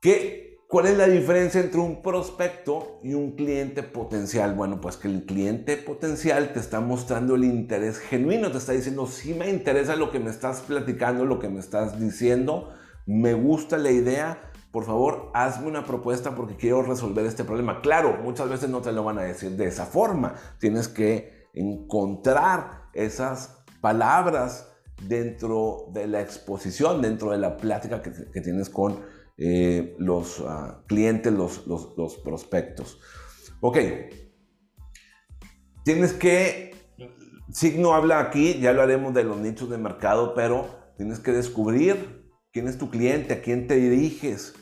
¿Qué, 0.00 0.48
¿Cuál 0.68 0.86
es 0.86 0.98
la 0.98 1.08
diferencia 1.08 1.62
entre 1.62 1.80
un 1.80 2.02
prospecto 2.02 3.00
y 3.02 3.14
un 3.14 3.36
cliente 3.36 3.82
potencial? 3.82 4.54
Bueno, 4.54 4.82
pues 4.82 4.98
que 4.98 5.08
el 5.08 5.24
cliente 5.24 5.78
potencial 5.78 6.52
te 6.52 6.60
está 6.60 6.80
mostrando 6.80 7.36
el 7.36 7.44
interés 7.44 7.98
genuino, 7.98 8.52
te 8.52 8.58
está 8.58 8.72
diciendo, 8.72 9.06
sí 9.06 9.32
me 9.32 9.48
interesa 9.48 9.96
lo 9.96 10.10
que 10.10 10.20
me 10.20 10.28
estás 10.28 10.60
platicando, 10.60 11.24
lo 11.24 11.38
que 11.38 11.48
me 11.48 11.58
estás 11.58 11.98
diciendo, 11.98 12.74
me 13.06 13.32
gusta 13.32 13.78
la 13.78 13.90
idea, 13.90 14.47
por 14.70 14.84
favor, 14.84 15.30
hazme 15.34 15.68
una 15.68 15.84
propuesta 15.84 16.34
porque 16.34 16.56
quiero 16.56 16.82
resolver 16.82 17.24
este 17.24 17.44
problema. 17.44 17.80
Claro, 17.80 18.18
muchas 18.22 18.48
veces 18.48 18.68
no 18.68 18.80
te 18.82 18.92
lo 18.92 19.02
van 19.02 19.18
a 19.18 19.22
decir 19.22 19.52
de 19.52 19.66
esa 19.66 19.86
forma. 19.86 20.34
Tienes 20.58 20.88
que 20.88 21.48
encontrar 21.54 22.88
esas 22.92 23.64
palabras 23.80 24.68
dentro 25.06 25.86
de 25.92 26.06
la 26.06 26.20
exposición, 26.20 27.00
dentro 27.00 27.30
de 27.30 27.38
la 27.38 27.56
plática 27.56 28.02
que, 28.02 28.10
tienes 28.40 28.68
con 28.68 29.00
eh, 29.36 29.94
los 29.98 30.42
ah, 30.46 30.82
clientes, 30.86 31.32
los, 31.32 31.66
los, 31.66 32.16
prospectos. 32.18 32.98
Ok, 33.60 33.78
tienes 35.84 36.12
que, 36.12 36.74
Signo 37.50 37.94
habla 37.94 38.20
aquí, 38.20 38.58
ya 38.60 38.72
lo 38.72 38.82
haremos 38.82 39.14
de 39.14 39.24
los 39.24 39.38
nichos 39.38 39.70
de 39.70 39.78
mercado, 39.78 40.34
pero 40.34 40.92
tienes 40.96 41.20
que 41.20 41.32
descubrir 41.32 42.17
quién 42.58 42.66
es 42.66 42.76
tu 42.76 42.90
cliente, 42.90 43.34
a 43.34 43.40
quién 43.40 43.68
te 43.68 43.76
diriges, 43.76 44.52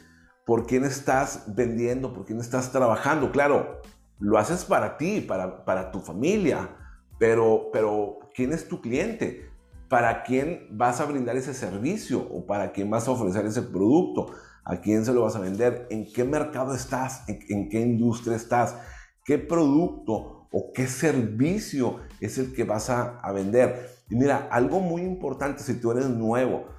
por 0.44 0.66
quién 0.66 0.84
estás 0.84 1.44
vendiendo, 1.46 2.12
por 2.12 2.26
quién 2.26 2.40
estás 2.40 2.70
trabajando. 2.70 3.32
Claro, 3.32 3.80
lo 4.18 4.36
haces 4.36 4.66
para 4.66 4.98
ti, 4.98 5.22
para, 5.22 5.64
para 5.64 5.90
tu 5.90 6.00
familia, 6.00 6.76
pero, 7.18 7.70
pero 7.72 8.18
¿quién 8.34 8.52
es 8.52 8.68
tu 8.68 8.82
cliente? 8.82 9.48
¿Para 9.88 10.24
quién 10.24 10.68
vas 10.72 11.00
a 11.00 11.06
brindar 11.06 11.38
ese 11.38 11.54
servicio 11.54 12.20
o 12.30 12.44
para 12.44 12.70
quién 12.70 12.90
vas 12.90 13.08
a 13.08 13.12
ofrecer 13.12 13.46
ese 13.46 13.62
producto? 13.62 14.30
¿A 14.62 14.76
quién 14.82 15.06
se 15.06 15.14
lo 15.14 15.22
vas 15.22 15.36
a 15.36 15.40
vender? 15.40 15.86
¿En 15.88 16.12
qué 16.12 16.22
mercado 16.22 16.74
estás? 16.74 17.26
¿En, 17.28 17.70
qué 17.70 17.80
industria 17.80 18.36
estás? 18.36 18.76
¿Qué 19.24 19.38
producto 19.38 20.48
o 20.52 20.70
qué 20.74 20.86
servicio 20.86 22.00
es 22.20 22.36
el 22.36 22.52
que 22.52 22.64
vas 22.64 22.90
a, 22.90 23.20
a 23.20 23.32
vender? 23.32 23.88
Y 24.10 24.16
mira, 24.16 24.48
algo 24.50 24.80
muy 24.80 25.00
importante 25.00 25.62
si 25.62 25.80
tú 25.80 25.92
eres 25.92 26.10
nuevo, 26.10 26.75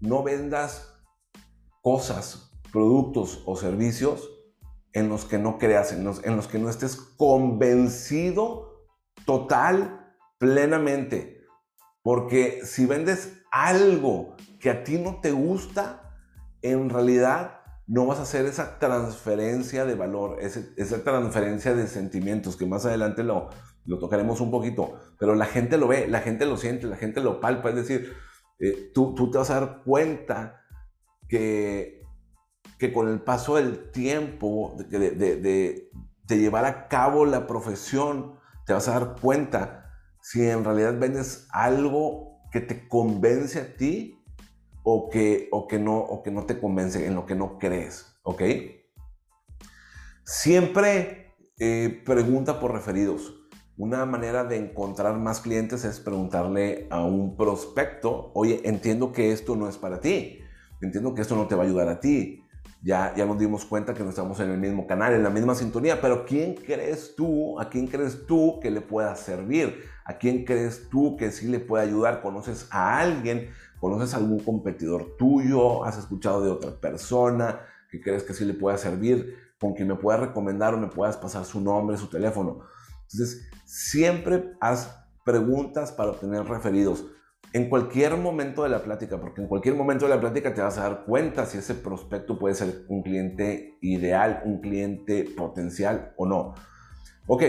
no 0.00 0.22
vendas 0.22 0.94
cosas, 1.82 2.52
productos 2.72 3.42
o 3.46 3.56
servicios 3.56 4.28
en 4.92 5.08
los 5.08 5.24
que 5.24 5.38
no 5.38 5.58
creas, 5.58 5.92
en 5.92 6.04
los, 6.04 6.24
en 6.24 6.36
los 6.36 6.48
que 6.48 6.58
no 6.58 6.68
estés 6.68 6.96
convencido 6.96 8.86
total, 9.24 10.14
plenamente. 10.38 11.44
Porque 12.02 12.60
si 12.64 12.86
vendes 12.86 13.42
algo 13.50 14.36
que 14.60 14.70
a 14.70 14.84
ti 14.84 14.98
no 14.98 15.20
te 15.20 15.32
gusta, 15.32 16.16
en 16.62 16.90
realidad 16.90 17.60
no 17.86 18.06
vas 18.06 18.18
a 18.18 18.22
hacer 18.22 18.44
esa 18.46 18.78
transferencia 18.78 19.84
de 19.84 19.94
valor, 19.94 20.38
esa 20.40 21.04
transferencia 21.04 21.74
de 21.74 21.86
sentimientos, 21.86 22.56
que 22.56 22.66
más 22.66 22.84
adelante 22.84 23.22
lo, 23.22 23.48
lo 23.86 23.98
tocaremos 23.98 24.40
un 24.40 24.50
poquito, 24.50 25.00
pero 25.18 25.34
la 25.34 25.46
gente 25.46 25.78
lo 25.78 25.88
ve, 25.88 26.06
la 26.06 26.20
gente 26.20 26.44
lo 26.44 26.56
siente, 26.56 26.86
la 26.86 26.96
gente 26.96 27.22
lo 27.22 27.40
palpa, 27.40 27.70
es 27.70 27.76
decir, 27.76 28.14
eh, 28.58 28.90
tú, 28.92 29.14
te 29.30 29.38
vas 29.38 29.50
a 29.50 29.60
dar 29.60 29.82
cuenta 29.84 30.62
que, 31.28 32.02
que 32.78 32.92
con 32.92 33.08
el 33.08 33.20
paso 33.20 33.56
del 33.56 33.90
tiempo, 33.90 34.76
de, 34.88 35.10
de, 35.10 35.36
de, 35.36 36.38
llevar 36.38 36.64
a 36.64 36.88
cabo 36.88 37.24
la 37.24 37.46
profesión, 37.46 38.38
te 38.66 38.72
vas 38.72 38.88
a 38.88 38.98
dar 38.98 39.16
cuenta 39.20 39.92
si 40.20 40.46
en 40.46 40.64
realidad 40.64 40.98
vendes 40.98 41.46
algo 41.50 42.40
que 42.52 42.60
te 42.60 42.88
convence 42.88 43.60
a 43.60 43.76
ti 43.76 44.22
o 44.82 45.08
que, 45.08 45.48
o 45.52 45.66
que, 45.66 45.78
no, 45.78 45.98
o 45.98 46.22
que 46.22 46.30
no 46.30 46.44
te 46.44 46.58
convence, 46.58 47.06
en 47.06 47.14
lo 47.14 47.26
que 47.26 47.34
no 47.34 47.58
crees, 47.58 48.18
¿ok? 48.22 48.42
Siempre 50.24 51.34
eh, 51.58 52.02
pregunta 52.04 52.60
por 52.60 52.72
referidos. 52.72 53.37
Una 53.78 54.04
manera 54.06 54.42
de 54.42 54.56
encontrar 54.56 55.16
más 55.18 55.40
clientes 55.40 55.84
es 55.84 56.00
preguntarle 56.00 56.88
a 56.90 57.04
un 57.04 57.36
prospecto, 57.36 58.32
oye, 58.34 58.60
entiendo 58.64 59.12
que 59.12 59.30
esto 59.30 59.54
no 59.54 59.68
es 59.68 59.76
para 59.76 60.00
ti, 60.00 60.40
entiendo 60.80 61.14
que 61.14 61.22
esto 61.22 61.36
no 61.36 61.46
te 61.46 61.54
va 61.54 61.62
a 61.62 61.66
ayudar 61.66 61.88
a 61.88 62.00
ti. 62.00 62.42
Ya, 62.82 63.14
ya 63.16 63.24
nos 63.24 63.38
dimos 63.38 63.64
cuenta 63.64 63.94
que 63.94 64.02
no 64.02 64.10
estamos 64.10 64.40
en 64.40 64.50
el 64.50 64.58
mismo 64.58 64.88
canal, 64.88 65.14
en 65.14 65.22
la 65.22 65.30
misma 65.30 65.54
sintonía, 65.54 66.00
pero 66.00 66.26
¿quién 66.26 66.54
crees 66.54 67.14
tú, 67.14 67.60
a 67.60 67.70
quién 67.70 67.86
crees 67.86 68.26
tú 68.26 68.58
que 68.60 68.72
le 68.72 68.80
pueda 68.80 69.14
servir? 69.14 69.84
¿A 70.04 70.18
quién 70.18 70.44
crees 70.44 70.88
tú 70.90 71.16
que 71.16 71.30
sí 71.30 71.46
le 71.46 71.60
puede 71.60 71.84
ayudar? 71.84 72.20
¿Conoces 72.20 72.66
a 72.72 72.98
alguien? 72.98 73.48
¿Conoces 73.78 74.12
a 74.12 74.16
algún 74.16 74.40
competidor 74.40 75.16
tuyo? 75.16 75.84
¿Has 75.84 75.98
escuchado 75.98 76.42
de 76.42 76.50
otra 76.50 76.72
persona 76.72 77.60
que 77.92 78.00
crees 78.00 78.24
que 78.24 78.34
sí 78.34 78.44
le 78.44 78.54
pueda 78.54 78.76
servir? 78.76 79.36
¿Con 79.60 79.74
quien 79.74 79.86
me 79.86 79.94
puedas 79.94 80.20
recomendar 80.20 80.74
o 80.74 80.78
me 80.78 80.88
puedas 80.88 81.16
pasar 81.16 81.44
su 81.44 81.60
nombre, 81.60 81.96
su 81.96 82.08
teléfono? 82.08 82.62
Entonces, 83.02 83.48
siempre 83.68 84.54
haz 84.60 85.04
preguntas 85.26 85.92
para 85.92 86.12
obtener 86.12 86.42
referidos. 86.44 87.04
En 87.52 87.68
cualquier 87.68 88.16
momento 88.16 88.62
de 88.62 88.70
la 88.70 88.82
plática, 88.82 89.20
porque 89.20 89.42
en 89.42 89.46
cualquier 89.46 89.74
momento 89.74 90.06
de 90.06 90.14
la 90.14 90.20
plática 90.20 90.54
te 90.54 90.62
vas 90.62 90.78
a 90.78 90.84
dar 90.84 91.04
cuenta 91.04 91.44
si 91.44 91.58
ese 91.58 91.74
prospecto 91.74 92.38
puede 92.38 92.54
ser 92.54 92.86
un 92.88 93.02
cliente 93.02 93.76
ideal, 93.82 94.42
un 94.46 94.62
cliente 94.62 95.24
potencial 95.36 96.14
o 96.16 96.26
no. 96.26 96.54
Ok, 97.26 97.42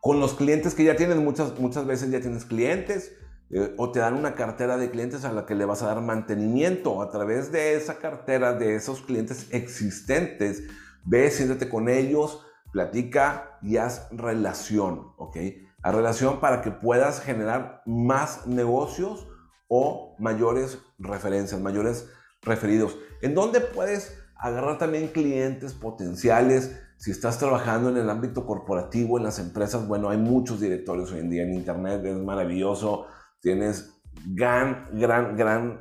con 0.00 0.20
los 0.20 0.34
clientes 0.34 0.74
que 0.74 0.84
ya 0.84 0.94
tienes, 0.94 1.16
muchas, 1.16 1.58
muchas 1.58 1.86
veces 1.86 2.10
ya 2.10 2.20
tienes 2.20 2.44
clientes 2.44 3.16
eh, 3.50 3.74
o 3.78 3.92
te 3.92 4.00
dan 4.00 4.14
una 4.14 4.34
cartera 4.34 4.76
de 4.76 4.90
clientes 4.90 5.24
a 5.24 5.32
la 5.32 5.46
que 5.46 5.54
le 5.54 5.64
vas 5.64 5.82
a 5.82 5.86
dar 5.86 6.02
mantenimiento. 6.02 7.00
A 7.00 7.10
través 7.10 7.50
de 7.50 7.76
esa 7.76 7.98
cartera, 7.98 8.52
de 8.52 8.74
esos 8.74 9.00
clientes 9.00 9.48
existentes, 9.52 10.64
ve, 11.04 11.30
siéntate 11.30 11.70
con 11.70 11.88
ellos, 11.88 12.45
platica 12.72 13.58
y 13.62 13.76
haz 13.76 14.08
relación, 14.10 15.12
¿ok? 15.16 15.36
Haz 15.82 15.94
relación 15.94 16.40
para 16.40 16.62
que 16.62 16.70
puedas 16.70 17.20
generar 17.20 17.82
más 17.86 18.46
negocios 18.46 19.28
o 19.68 20.14
mayores 20.18 20.78
referencias, 20.98 21.60
mayores 21.60 22.08
referidos. 22.42 22.96
¿En 23.22 23.34
dónde 23.34 23.60
puedes 23.60 24.22
agarrar 24.36 24.78
también 24.78 25.08
clientes 25.08 25.72
potenciales? 25.72 26.80
Si 26.98 27.10
estás 27.10 27.38
trabajando 27.38 27.90
en 27.90 27.98
el 27.98 28.08
ámbito 28.08 28.46
corporativo, 28.46 29.18
en 29.18 29.24
las 29.24 29.38
empresas, 29.38 29.86
bueno, 29.86 30.08
hay 30.08 30.18
muchos 30.18 30.60
directorios 30.60 31.12
hoy 31.12 31.20
en 31.20 31.30
día 31.30 31.42
en 31.42 31.54
Internet, 31.54 32.04
es 32.04 32.16
maravilloso. 32.16 33.06
Tienes 33.40 34.00
gran, 34.24 34.86
gran, 34.92 35.36
gran, 35.36 35.80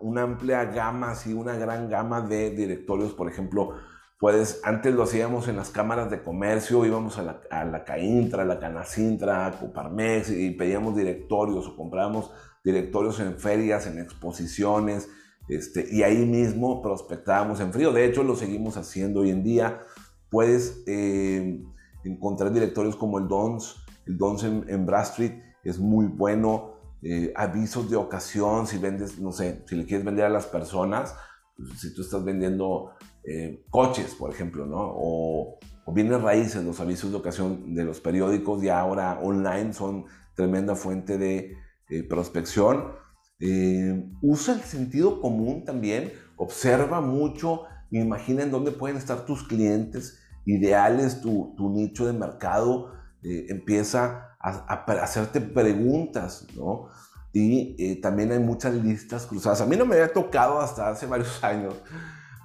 una 0.00 0.22
amplia 0.22 0.64
gama, 0.64 1.14
sí, 1.14 1.32
una 1.32 1.56
gran 1.56 1.88
gama 1.88 2.20
de 2.20 2.50
directorios, 2.50 3.12
por 3.12 3.28
ejemplo, 3.28 3.74
Puedes, 4.18 4.60
antes 4.64 4.94
lo 4.94 5.04
hacíamos 5.04 5.46
en 5.46 5.56
las 5.56 5.70
cámaras 5.70 6.10
de 6.10 6.22
comercio, 6.22 6.84
íbamos 6.84 7.18
a 7.18 7.22
la, 7.22 7.40
a 7.50 7.64
la 7.64 7.84
CAINTRA, 7.84 8.42
a 8.42 8.46
la 8.46 8.58
Canacintra, 8.58 9.46
a 9.46 9.52
Coparmex 9.52 10.30
y 10.30 10.50
pedíamos 10.50 10.96
directorios 10.96 11.68
o 11.68 11.76
comprábamos 11.76 12.32
directorios 12.64 13.20
en 13.20 13.38
ferias, 13.38 13.86
en 13.86 14.00
exposiciones, 14.00 15.08
este, 15.48 15.86
y 15.90 16.02
ahí 16.02 16.26
mismo 16.26 16.82
prospectábamos 16.82 17.60
en 17.60 17.72
frío. 17.72 17.92
De 17.92 18.04
hecho, 18.04 18.24
lo 18.24 18.34
seguimos 18.36 18.76
haciendo 18.76 19.20
hoy 19.20 19.30
en 19.30 19.42
día. 19.42 19.82
Puedes 20.30 20.82
eh, 20.86 21.62
encontrar 22.04 22.52
directorios 22.52 22.96
como 22.96 23.18
el 23.18 23.28
DONS, 23.28 23.76
el 24.06 24.18
DONS 24.18 24.44
en, 24.44 24.64
en 24.68 24.84
Brad 24.84 25.02
Street 25.02 25.40
es 25.64 25.78
muy 25.78 26.06
bueno. 26.06 26.74
Eh, 27.02 27.32
avisos 27.36 27.88
de 27.88 27.96
ocasión, 27.96 28.66
si 28.66 28.78
vendes, 28.78 29.20
no 29.20 29.30
sé, 29.30 29.62
si 29.66 29.76
le 29.76 29.86
quieres 29.86 30.04
vender 30.04 30.24
a 30.24 30.28
las 30.28 30.46
personas, 30.46 31.14
pues, 31.56 31.80
si 31.80 31.94
tú 31.94 32.02
estás 32.02 32.24
vendiendo 32.24 32.90
eh, 33.24 33.64
coches, 33.70 34.14
por 34.14 34.30
ejemplo, 34.30 34.66
¿no? 34.66 34.78
O, 34.80 35.58
o, 35.84 35.92
bienes 35.92 36.20
raíces, 36.20 36.64
los 36.64 36.80
avisos 36.80 37.10
de 37.10 37.16
ocasión 37.16 37.74
de 37.74 37.84
los 37.84 38.00
periódicos 38.00 38.62
y 38.62 38.68
ahora 38.68 39.18
online 39.22 39.72
son 39.72 40.04
tremenda 40.34 40.74
fuente 40.74 41.18
de 41.18 41.56
eh, 41.88 42.02
prospección. 42.02 42.92
Eh, 43.40 44.10
usa 44.22 44.54
el 44.54 44.62
sentido 44.62 45.20
común 45.20 45.64
también, 45.64 46.12
observa 46.36 47.00
mucho 47.00 47.64
imagina 47.90 48.42
en 48.42 48.50
dónde 48.50 48.72
pueden 48.72 48.96
estar 48.96 49.24
tus 49.24 49.44
clientes 49.44 50.18
ideales, 50.44 51.20
tu, 51.20 51.54
nicho 51.74 52.06
de 52.06 52.12
mercado, 52.12 52.92
eh, 53.22 53.46
empieza 53.48 54.36
a, 54.40 54.84
hacerte 55.02 55.40
preguntas, 55.40 56.46
¿no? 56.56 56.88
Y 57.32 57.76
eh, 57.78 58.00
también 58.00 58.32
hay 58.32 58.38
muchas 58.38 58.74
listas 58.74 59.26
cruzadas. 59.26 59.60
A 59.60 59.66
mí 59.66 59.76
no 59.76 59.84
me 59.84 59.96
había 59.96 60.12
tocado 60.12 60.60
hasta 60.60 60.88
hace 60.88 61.06
varios 61.06 61.42
años, 61.44 61.74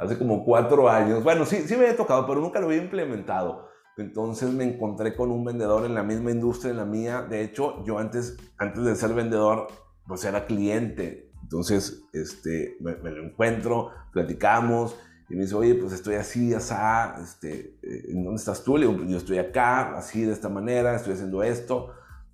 hace 0.03 0.17
como 0.17 0.43
cuatro 0.43 0.89
años. 0.89 1.23
Bueno, 1.23 1.45
sí, 1.45 1.63
sí 1.67 1.75
me 1.75 1.85
había 1.85 1.97
tocado, 1.97 2.25
pero 2.27 2.41
nunca 2.41 2.59
lo 2.59 2.67
había 2.67 2.81
implementado. 2.81 3.67
Entonces 3.97 4.51
me 4.51 4.63
encontré 4.63 5.15
con 5.15 5.31
un 5.31 5.43
vendedor 5.43 5.85
en 5.85 5.93
la 5.93 6.03
misma 6.03 6.31
industria 6.31 6.71
en 6.71 6.77
la 6.77 6.85
mía. 6.85 7.21
De 7.21 7.41
hecho, 7.41 7.83
yo 7.85 7.99
antes, 7.99 8.37
antes 8.57 8.83
de 8.83 8.95
ser 8.95 9.13
vendedor, 9.13 9.67
pues 10.07 10.25
era 10.25 10.45
cliente. 10.45 11.31
Entonces, 11.43 12.03
este, 12.13 12.77
me, 12.79 12.95
me 12.95 13.11
lo 13.11 13.23
encuentro, 13.23 13.91
platicamos 14.11 14.95
y 15.29 15.35
me 15.35 15.43
dice, 15.43 15.55
oye, 15.55 15.75
pues 15.75 15.93
estoy 15.93 16.15
así, 16.15 16.53
así, 16.53 16.73
este, 17.21 17.77
eh, 17.81 18.05
¿en 18.09 18.23
dónde 18.23 18.39
estás 18.39 18.63
tú? 18.63 18.77
Le 18.77 18.85
digo, 18.85 18.97
pues 18.97 19.09
yo 19.09 19.17
estoy 19.17 19.37
acá, 19.37 19.97
así, 19.97 20.23
de 20.23 20.33
esta 20.33 20.49
manera, 20.49 20.95
estoy 20.95 21.13
haciendo 21.13 21.43
esto. 21.43 21.91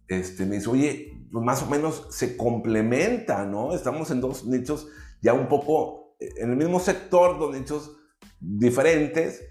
Este, 0.07 0.45
me 0.45 0.55
dice, 0.55 0.69
oye, 0.69 1.27
pues 1.31 1.45
más 1.45 1.61
o 1.63 1.67
menos 1.67 2.07
se 2.09 2.35
complementa, 2.35 3.45
¿no? 3.45 3.73
Estamos 3.73 4.09
en 4.11 4.21
dos 4.21 4.45
nichos 4.45 4.87
ya 5.21 5.33
un 5.33 5.47
poco 5.47 5.98
en 6.19 6.51
el 6.51 6.57
mismo 6.57 6.79
sector, 6.79 7.39
dos 7.39 7.57
nichos 7.57 7.97
diferentes, 8.39 9.47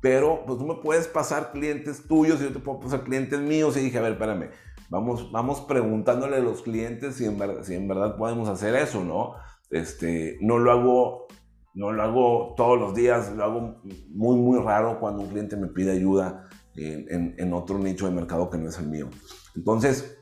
pero 0.00 0.44
pues 0.46 0.58
tú 0.58 0.66
me 0.66 0.76
puedes 0.76 1.06
pasar 1.06 1.52
clientes 1.52 2.06
tuyos 2.06 2.40
y 2.40 2.44
yo 2.44 2.52
te 2.52 2.58
puedo 2.58 2.80
pasar 2.80 3.04
clientes 3.04 3.40
míos. 3.40 3.76
Y 3.76 3.80
dije, 3.80 3.98
a 3.98 4.02
ver, 4.02 4.12
espérame, 4.12 4.50
vamos, 4.90 5.30
vamos 5.30 5.60
preguntándole 5.60 6.36
a 6.36 6.40
los 6.40 6.62
clientes 6.62 7.16
si 7.16 7.24
en 7.24 7.38
verdad, 7.38 7.62
si 7.62 7.74
en 7.74 7.88
verdad 7.88 8.16
podemos 8.16 8.48
hacer 8.48 8.74
eso, 8.74 9.04
¿no? 9.04 9.34
Este, 9.70 10.38
no 10.40 10.58
lo 10.58 10.72
hago 10.72 11.26
no 11.74 11.92
lo 11.92 12.02
hago 12.02 12.54
todos 12.56 12.78
los 12.78 12.94
días, 12.94 13.32
lo 13.32 13.44
hago 13.44 13.80
muy, 14.10 14.36
muy 14.36 14.58
raro 14.60 15.00
cuando 15.00 15.22
un 15.22 15.28
cliente 15.28 15.56
me 15.56 15.68
pide 15.68 15.92
ayuda 15.92 16.48
en, 16.74 17.52
otro 17.52 17.78
nicho 17.78 18.06
de 18.06 18.12
mercado 18.12 18.50
que 18.50 18.58
no 18.58 18.68
es 18.68 18.78
el 18.78 18.88
mío. 18.88 19.08
Entonces, 19.54 20.18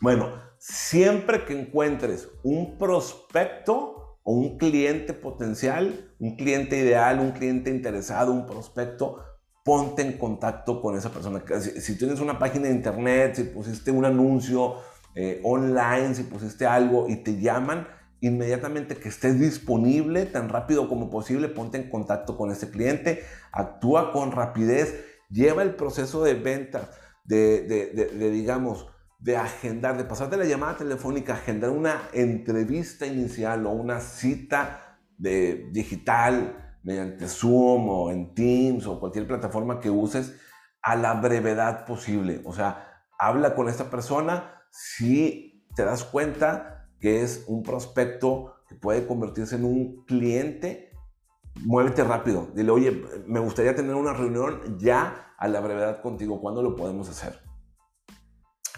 bueno, 0.00 0.30
siempre 0.58 1.44
que 1.44 1.58
encuentres 1.58 2.28
un 2.42 2.78
prospecto 2.78 4.07
o 4.28 4.32
un 4.32 4.58
cliente 4.58 5.14
potencial, 5.14 6.12
un 6.18 6.36
cliente 6.36 6.76
ideal, 6.76 7.18
un 7.18 7.30
cliente 7.30 7.70
interesado, 7.70 8.30
un 8.30 8.44
prospecto, 8.44 9.24
ponte 9.64 10.02
en 10.02 10.18
contacto 10.18 10.82
con 10.82 10.98
esa 10.98 11.10
persona. 11.10 11.42
Si, 11.80 11.96
tienes 11.96 12.20
una 12.20 12.38
página 12.38 12.68
de 12.68 12.74
internet, 12.74 13.36
si 13.36 13.44
pusiste 13.44 13.90
un 13.90 14.04
anuncio 14.04 14.74
eh, 15.14 15.40
online, 15.44 16.14
si 16.14 16.24
pusiste 16.24 16.66
algo 16.66 17.08
y 17.08 17.16
te 17.16 17.40
llaman, 17.40 17.88
inmediatamente 18.20 18.96
que 18.96 19.08
estés 19.08 19.40
disponible, 19.40 20.26
tan 20.26 20.50
rápido 20.50 20.90
como 20.90 21.08
posible, 21.08 21.48
ponte 21.48 21.78
en 21.78 21.88
contacto 21.88 22.36
con 22.36 22.50
ese 22.50 22.68
cliente, 22.68 23.22
actúa 23.50 24.12
con 24.12 24.32
rapidez, 24.32 25.06
lleva 25.30 25.62
el 25.62 25.74
proceso 25.74 26.22
de 26.22 26.34
venta, 26.34 26.90
de, 27.24 28.30
digamos, 28.30 28.88
de 29.18 29.36
agendar, 29.36 29.96
de 29.96 30.04
pasarte 30.04 30.36
la 30.36 30.44
llamada 30.44 30.76
telefónica, 30.76 31.34
agendar 31.34 31.70
una 31.70 32.02
entrevista 32.12 33.06
inicial 33.06 33.66
o 33.66 33.70
una 33.70 34.00
cita 34.00 34.98
de 35.16 35.68
digital 35.72 36.78
mediante 36.84 37.26
Zoom 37.28 37.88
o 37.88 38.10
en 38.10 38.34
Teams 38.34 38.86
o 38.86 39.00
cualquier 39.00 39.26
plataforma 39.26 39.80
que 39.80 39.90
uses 39.90 40.34
a 40.82 40.94
la 40.96 41.14
brevedad 41.14 41.84
posible. 41.84 42.40
O 42.44 42.52
sea, 42.52 43.04
habla 43.18 43.54
con 43.54 43.68
esta 43.68 43.90
persona 43.90 44.62
si 44.70 45.66
te 45.74 45.84
das 45.84 46.04
cuenta 46.04 46.88
que 47.00 47.22
es 47.22 47.44
un 47.48 47.62
prospecto 47.62 48.54
que 48.68 48.74
puede 48.74 49.06
convertirse 49.06 49.56
en 49.56 49.64
un 49.64 50.04
cliente, 50.04 50.92
muévete 51.64 52.04
rápido. 52.04 52.48
Dile, 52.54 52.70
oye, 52.70 53.04
me 53.26 53.40
gustaría 53.40 53.74
tener 53.74 53.94
una 53.94 54.12
reunión 54.12 54.78
ya 54.78 55.34
a 55.38 55.48
la 55.48 55.60
brevedad 55.60 56.02
contigo. 56.02 56.40
¿Cuándo 56.40 56.62
lo 56.62 56.76
podemos 56.76 57.08
hacer? 57.08 57.47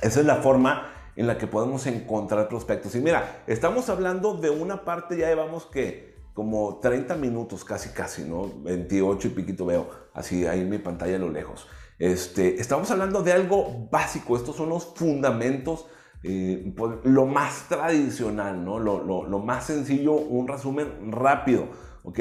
Esa 0.02 0.20
es 0.20 0.26
la 0.26 0.36
forma 0.36 0.92
en 1.16 1.26
la 1.26 1.36
que 1.36 1.46
podemos 1.46 1.86
encontrar 1.86 2.48
prospectos. 2.48 2.94
Y 2.94 3.00
mira, 3.00 3.42
estamos 3.46 3.88
hablando 3.90 4.34
de 4.34 4.50
una 4.50 4.84
parte, 4.84 5.16
ya 5.16 5.28
llevamos 5.28 5.66
que 5.66 6.14
como 6.32 6.78
30 6.80 7.16
minutos, 7.16 7.64
casi, 7.64 7.90
casi, 7.90 8.22
¿no? 8.22 8.50
28 8.62 9.28
y 9.28 9.30
piquito 9.30 9.66
veo, 9.66 9.90
así 10.14 10.46
ahí 10.46 10.60
en 10.60 10.70
mi 10.70 10.78
pantalla 10.78 11.16
a 11.16 11.18
lo 11.18 11.28
lejos. 11.28 11.66
Este, 11.98 12.60
estamos 12.60 12.90
hablando 12.90 13.22
de 13.22 13.32
algo 13.32 13.88
básico, 13.90 14.36
estos 14.36 14.56
son 14.56 14.70
los 14.70 14.94
fundamentos 14.94 15.86
eh, 16.22 16.72
pues, 16.74 16.92
lo 17.04 17.26
más 17.26 17.68
tradicional, 17.68 18.64
¿no? 18.64 18.78
Lo, 18.78 19.38
más 19.40 19.66
sencillo, 19.66 20.12
un 20.12 20.48
resumen 20.48 21.12
rápido, 21.12 21.66
¿ok? 22.04 22.20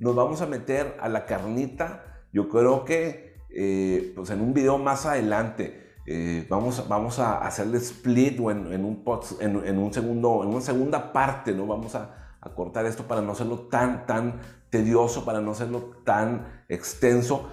Nos 0.00 0.16
vamos 0.16 0.40
a 0.40 0.46
meter 0.46 0.96
a 1.00 1.08
la 1.08 1.26
carnita, 1.26 2.24
yo 2.32 2.48
creo 2.48 2.84
que 2.84 3.36
eh, 3.50 4.12
pues 4.16 4.30
en 4.30 4.40
un 4.40 4.54
video 4.54 4.78
más 4.78 5.06
adelante 5.06 5.89
eh, 6.12 6.44
vamos, 6.48 6.88
vamos 6.88 7.20
a 7.20 7.38
hacerle 7.38 7.78
split 7.78 8.40
o 8.40 8.50
en, 8.50 8.66
un, 8.84 9.04
en, 9.38 9.78
un 9.78 9.94
segundo, 9.94 10.42
en 10.42 10.48
una 10.48 10.60
segunda 10.60 11.12
parte, 11.12 11.52
¿no? 11.52 11.68
Vamos 11.68 11.94
a, 11.94 12.16
cortar 12.56 12.84
esto 12.86 13.06
para 13.06 13.20
no 13.20 13.30
hacerlo 13.30 13.68
tan, 13.68 14.06
tan 14.06 14.40
tedioso, 14.70 15.24
para 15.24 15.40
no 15.40 15.52
hacerlo 15.52 16.02
tan 16.04 16.64
extenso. 16.68 17.50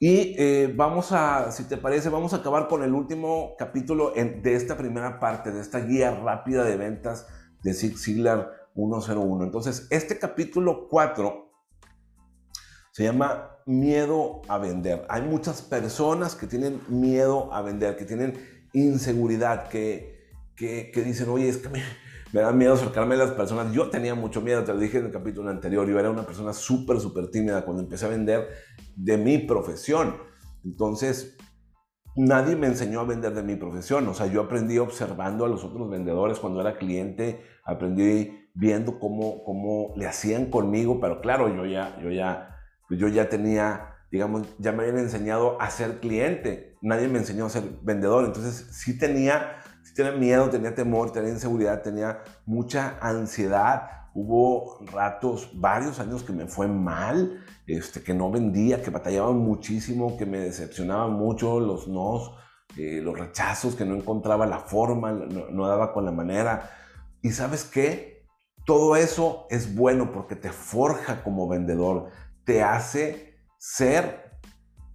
Y 0.00 0.34
eh, 0.38 0.72
vamos 0.74 1.12
a, 1.12 1.52
si 1.52 1.64
te 1.64 1.76
parece, 1.76 2.08
vamos 2.08 2.32
a 2.32 2.36
acabar 2.36 2.68
con 2.68 2.82
el 2.82 2.94
último 2.94 3.54
capítulo 3.58 4.12
de 4.14 4.54
esta 4.54 4.78
primera 4.78 5.20
parte, 5.20 5.52
de 5.52 5.60
esta 5.60 5.80
guía 5.80 6.10
rápida 6.10 6.64
de 6.64 6.78
ventas 6.78 7.26
de 7.62 7.74
Zig 7.74 7.98
Ziglar 7.98 8.50
101. 8.74 9.44
Entonces, 9.44 9.88
este 9.90 10.18
capítulo 10.18 10.88
4 10.88 11.50
se 12.94 13.02
llama 13.02 13.58
miedo 13.66 14.42
a 14.46 14.58
vender. 14.58 15.04
Hay 15.08 15.22
muchas 15.22 15.62
personas 15.62 16.36
que 16.36 16.46
tienen 16.46 16.80
miedo 16.86 17.52
a 17.52 17.60
vender, 17.60 17.96
que 17.96 18.04
tienen 18.04 18.34
inseguridad, 18.72 19.66
que, 19.66 20.30
que, 20.54 20.92
que 20.92 21.02
dicen, 21.02 21.28
oye, 21.28 21.48
es 21.48 21.56
que 21.56 21.70
me, 21.70 21.82
me 22.32 22.40
da 22.40 22.52
miedo 22.52 22.74
acercarme 22.74 23.16
a 23.16 23.18
las 23.18 23.32
personas. 23.32 23.72
Yo 23.72 23.90
tenía 23.90 24.14
mucho 24.14 24.40
miedo, 24.40 24.62
te 24.62 24.72
lo 24.72 24.78
dije 24.78 24.98
en 24.98 25.06
el 25.06 25.10
capítulo 25.10 25.50
anterior, 25.50 25.88
yo 25.88 25.98
era 25.98 26.08
una 26.08 26.24
persona 26.24 26.52
súper, 26.52 27.00
súper 27.00 27.32
tímida 27.32 27.64
cuando 27.64 27.82
empecé 27.82 28.06
a 28.06 28.10
vender 28.10 28.48
de 28.94 29.18
mi 29.18 29.38
profesión. 29.38 30.14
Entonces, 30.64 31.36
nadie 32.14 32.54
me 32.54 32.68
enseñó 32.68 33.00
a 33.00 33.04
vender 33.04 33.34
de 33.34 33.42
mi 33.42 33.56
profesión. 33.56 34.06
O 34.06 34.14
sea, 34.14 34.28
yo 34.28 34.42
aprendí 34.42 34.78
observando 34.78 35.44
a 35.44 35.48
los 35.48 35.64
otros 35.64 35.90
vendedores 35.90 36.38
cuando 36.38 36.60
era 36.60 36.78
cliente, 36.78 37.42
aprendí 37.64 38.50
viendo 38.54 39.00
cómo, 39.00 39.42
cómo 39.42 39.94
le 39.96 40.06
hacían 40.06 40.46
conmigo, 40.46 41.00
pero 41.00 41.20
claro, 41.20 41.52
yo 41.52 41.66
ya, 41.66 41.98
yo 42.00 42.12
ya, 42.12 42.53
pues 42.94 43.00
yo 43.00 43.08
ya 43.08 43.28
tenía, 43.28 43.96
digamos, 44.10 44.46
ya 44.58 44.72
me 44.72 44.84
habían 44.84 44.98
enseñado 44.98 45.60
a 45.60 45.70
ser 45.70 46.00
cliente. 46.00 46.76
Nadie 46.80 47.08
me 47.08 47.18
enseñó 47.18 47.46
a 47.46 47.50
ser 47.50 47.64
vendedor. 47.82 48.24
Entonces, 48.24 48.68
sí 48.72 48.98
tenía 48.98 49.56
tenía 49.94 50.12
miedo, 50.12 50.50
tenía 50.50 50.74
temor, 50.74 51.12
tenía 51.12 51.30
inseguridad, 51.30 51.82
tenía 51.82 52.22
mucha 52.44 52.98
ansiedad. 53.00 53.88
Hubo 54.14 54.84
ratos, 54.92 55.50
varios 55.54 55.98
años 56.00 56.22
que 56.22 56.32
me 56.32 56.46
fue 56.46 56.68
mal, 56.68 57.44
este, 57.66 58.02
que 58.02 58.14
no 58.14 58.30
vendía, 58.30 58.82
que 58.82 58.90
batallaba 58.90 59.32
muchísimo, 59.32 60.16
que 60.16 60.26
me 60.26 60.38
decepcionaba 60.38 61.08
mucho 61.08 61.60
los 61.60 61.88
nos, 61.88 62.32
eh, 62.76 63.00
los 63.02 63.18
rechazos, 63.18 63.74
que 63.74 63.84
no 63.84 63.94
encontraba 63.94 64.46
la 64.46 64.58
forma, 64.58 65.12
no, 65.12 65.50
no 65.50 65.66
daba 65.66 65.92
con 65.92 66.04
la 66.04 66.12
manera. 66.12 66.70
Y 67.22 67.30
sabes 67.30 67.64
qué? 67.64 68.26
Todo 68.66 68.96
eso 68.96 69.46
es 69.50 69.74
bueno 69.74 70.12
porque 70.12 70.36
te 70.36 70.50
forja 70.50 71.22
como 71.22 71.48
vendedor, 71.48 72.10
te 72.44 72.62
hace 72.62 73.38
ser 73.58 74.38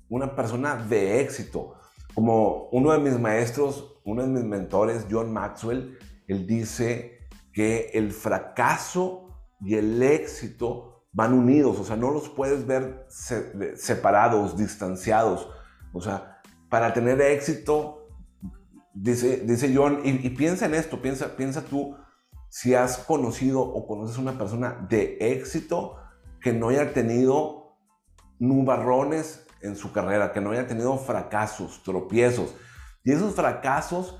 una 0.09 0.35
persona 0.35 0.75
de 0.75 1.21
éxito. 1.21 1.75
Como 2.13 2.69
uno 2.71 2.91
de 2.91 2.99
mis 2.99 3.19
maestros 3.19 3.99
uno 4.09 4.23
de 4.23 4.27
mis 4.27 4.43
mentores, 4.43 5.05
John 5.09 5.31
Maxwell, 5.31 5.97
él 6.27 6.47
dice 6.47 7.27
que 7.53 7.91
el 7.93 8.11
fracaso 8.11 9.27
y 9.61 9.75
el 9.75 10.01
éxito 10.01 11.05
van 11.11 11.33
unidos, 11.33 11.79
o 11.79 11.83
sea, 11.83 11.95
no 11.95 12.11
los 12.11 12.29
puedes 12.29 12.65
ver 12.65 13.05
separados, 13.75 14.57
distanciados. 14.57 15.49
O 15.93 16.01
sea, 16.01 16.41
para 16.69 16.93
tener 16.93 17.21
éxito, 17.21 18.07
dice, 18.93 19.37
dice 19.45 19.73
John, 19.75 20.01
y, 20.03 20.29
piensa 20.29 20.65
en 20.65 20.75
esto, 20.75 21.01
piensa, 21.01 21.35
piensa 21.35 21.63
tú, 21.63 21.95
si 22.49 22.73
has 22.73 22.97
conocido 22.97 23.61
o 23.61 23.87
conoces 23.87 24.17
una 24.17 24.37
persona 24.37 24.87
de 24.89 25.17
éxito 25.19 25.97
que 26.41 26.53
no 26.53 26.69
haya 26.69 26.93
tenido 26.93 27.77
nubarrones 28.39 29.45
en 29.61 29.75
su 29.75 29.91
carrera, 29.91 30.31
que 30.31 30.41
no 30.41 30.51
haya 30.51 30.67
tenido 30.67 30.97
fracasos, 30.97 31.83
tropiezos, 31.83 32.55
y 33.03 33.11
esos 33.11 33.35
fracasos 33.35 34.19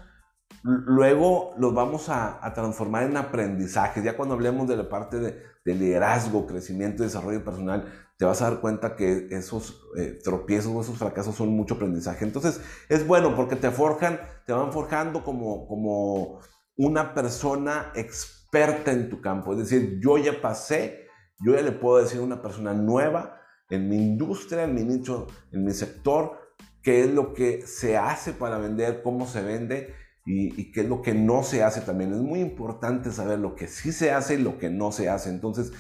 luego 0.63 1.53
los 1.57 1.73
vamos 1.73 2.09
a, 2.09 2.39
transformar 2.53 3.03
en 3.03 3.17
aprendizajes. 3.17 4.03
Ya 4.03 4.17
cuando 4.17 4.35
hablemos 4.35 4.67
de 4.67 4.77
la 4.77 4.89
parte 4.89 5.19
de, 5.19 5.49
liderazgo, 5.65 6.47
crecimiento 6.47 7.03
y 7.03 7.05
desarrollo 7.05 7.43
personal, 7.43 7.85
te 8.17 8.25
vas 8.25 8.41
a 8.41 8.49
dar 8.49 8.59
cuenta 8.59 8.95
que 8.95 9.27
esos 9.29 9.83
eh, 9.95 10.19
tropiezos 10.23 10.73
o 10.73 10.81
esos 10.81 10.97
fracasos 10.97 11.35
son 11.35 11.49
mucho 11.49 11.75
aprendizaje. 11.75 12.25
Entonces 12.25 12.59
es 12.89 13.05
bueno 13.05 13.35
porque 13.35 13.55
te 13.55 13.69
forjan, 13.69 14.19
te 14.47 14.53
van 14.53 14.73
forjando 14.73 15.23
como, 15.23 15.67
como 15.67 16.39
una 16.75 17.13
persona 17.13 17.91
experta 17.93 18.91
en 18.91 19.09
tu 19.09 19.21
campo. 19.21 19.53
Es 19.53 19.59
decir, 19.59 19.99
yo 20.01 20.17
ya 20.17 20.41
pasé 20.41 21.08
yo 21.43 21.55
ya 21.55 21.61
le 21.61 21.71
puedo 21.71 22.01
decir 22.01 22.19
a 22.19 22.23
una 22.23 22.41
persona 22.41 22.73
nueva 22.73 23.41
en 23.69 23.87
mi 23.87 23.97
industria, 23.97 24.63
en 24.63 24.75
mi 24.75 24.83
nicho, 24.83 25.27
en 25.51 25.63
mi 25.63 25.71
sector, 25.71 26.37
qué 26.81 27.01
es 27.03 27.13
lo 27.13 27.33
que 27.33 27.61
se 27.65 27.97
hace 27.97 28.33
para 28.33 28.57
vender, 28.57 29.01
cómo 29.03 29.25
se 29.27 29.41
vende 29.41 29.93
y, 30.25 30.71
qué 30.71 30.81
es 30.81 30.89
lo 30.89 31.01
que 31.01 31.13
no 31.13 31.43
se 31.43 31.63
hace 31.63 31.81
también. 31.81 32.13
Es 32.13 32.19
muy 32.19 32.39
importante 32.39 33.11
saber 33.11 33.39
lo 33.39 33.55
que 33.55 33.67
sí 33.67 33.91
se 33.91 34.11
hace 34.11 34.35
y 34.35 34.37
lo 34.37 34.57
que 34.57 34.69
no 34.69 34.91
se 34.91 35.09
hace. 35.09 35.29
Entonces, 35.29 35.71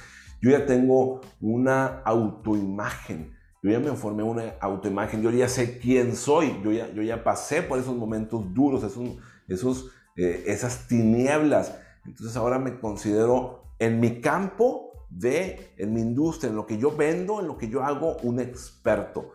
yo 0.41 0.51
ya 0.51 0.65
tengo 0.65 1.21
una 1.39 2.01
autoimagen. 2.03 3.35
Yo 3.61 3.71
ya 3.71 3.79
me 3.79 3.91
formé 3.91 4.23
una 4.23 4.53
autoimagen, 4.61 5.21
yo 5.21 5.31
ya 5.31 5.49
sé 5.49 5.79
quién 5.79 6.15
soy, 6.15 6.61
yo 6.63 6.71
ya, 6.71 6.91
yo 6.93 7.01
ya 7.01 7.23
pasé 7.23 7.61
por 7.61 7.77
esos 7.77 7.95
momentos 7.95 8.53
duros, 8.53 8.83
esos, 8.83 9.17
esos, 9.49 9.91
eh, 10.15 10.45
esas 10.47 10.87
tinieblas. 10.87 11.75
Entonces 12.05 12.37
ahora 12.37 12.57
me 12.57 12.79
considero 12.79 13.75
en 13.77 13.99
mi 13.99 14.21
campo 14.21 14.88
de, 15.09 15.73
en 15.77 15.93
mi 15.93 16.01
industria, 16.01 16.49
en 16.49 16.55
lo 16.55 16.65
que 16.65 16.77
yo 16.77 16.95
vendo, 16.95 17.39
en 17.39 17.47
lo 17.47 17.57
que 17.57 17.69
yo 17.69 17.83
hago, 17.83 18.17
un 18.23 18.39
experto. 18.39 19.31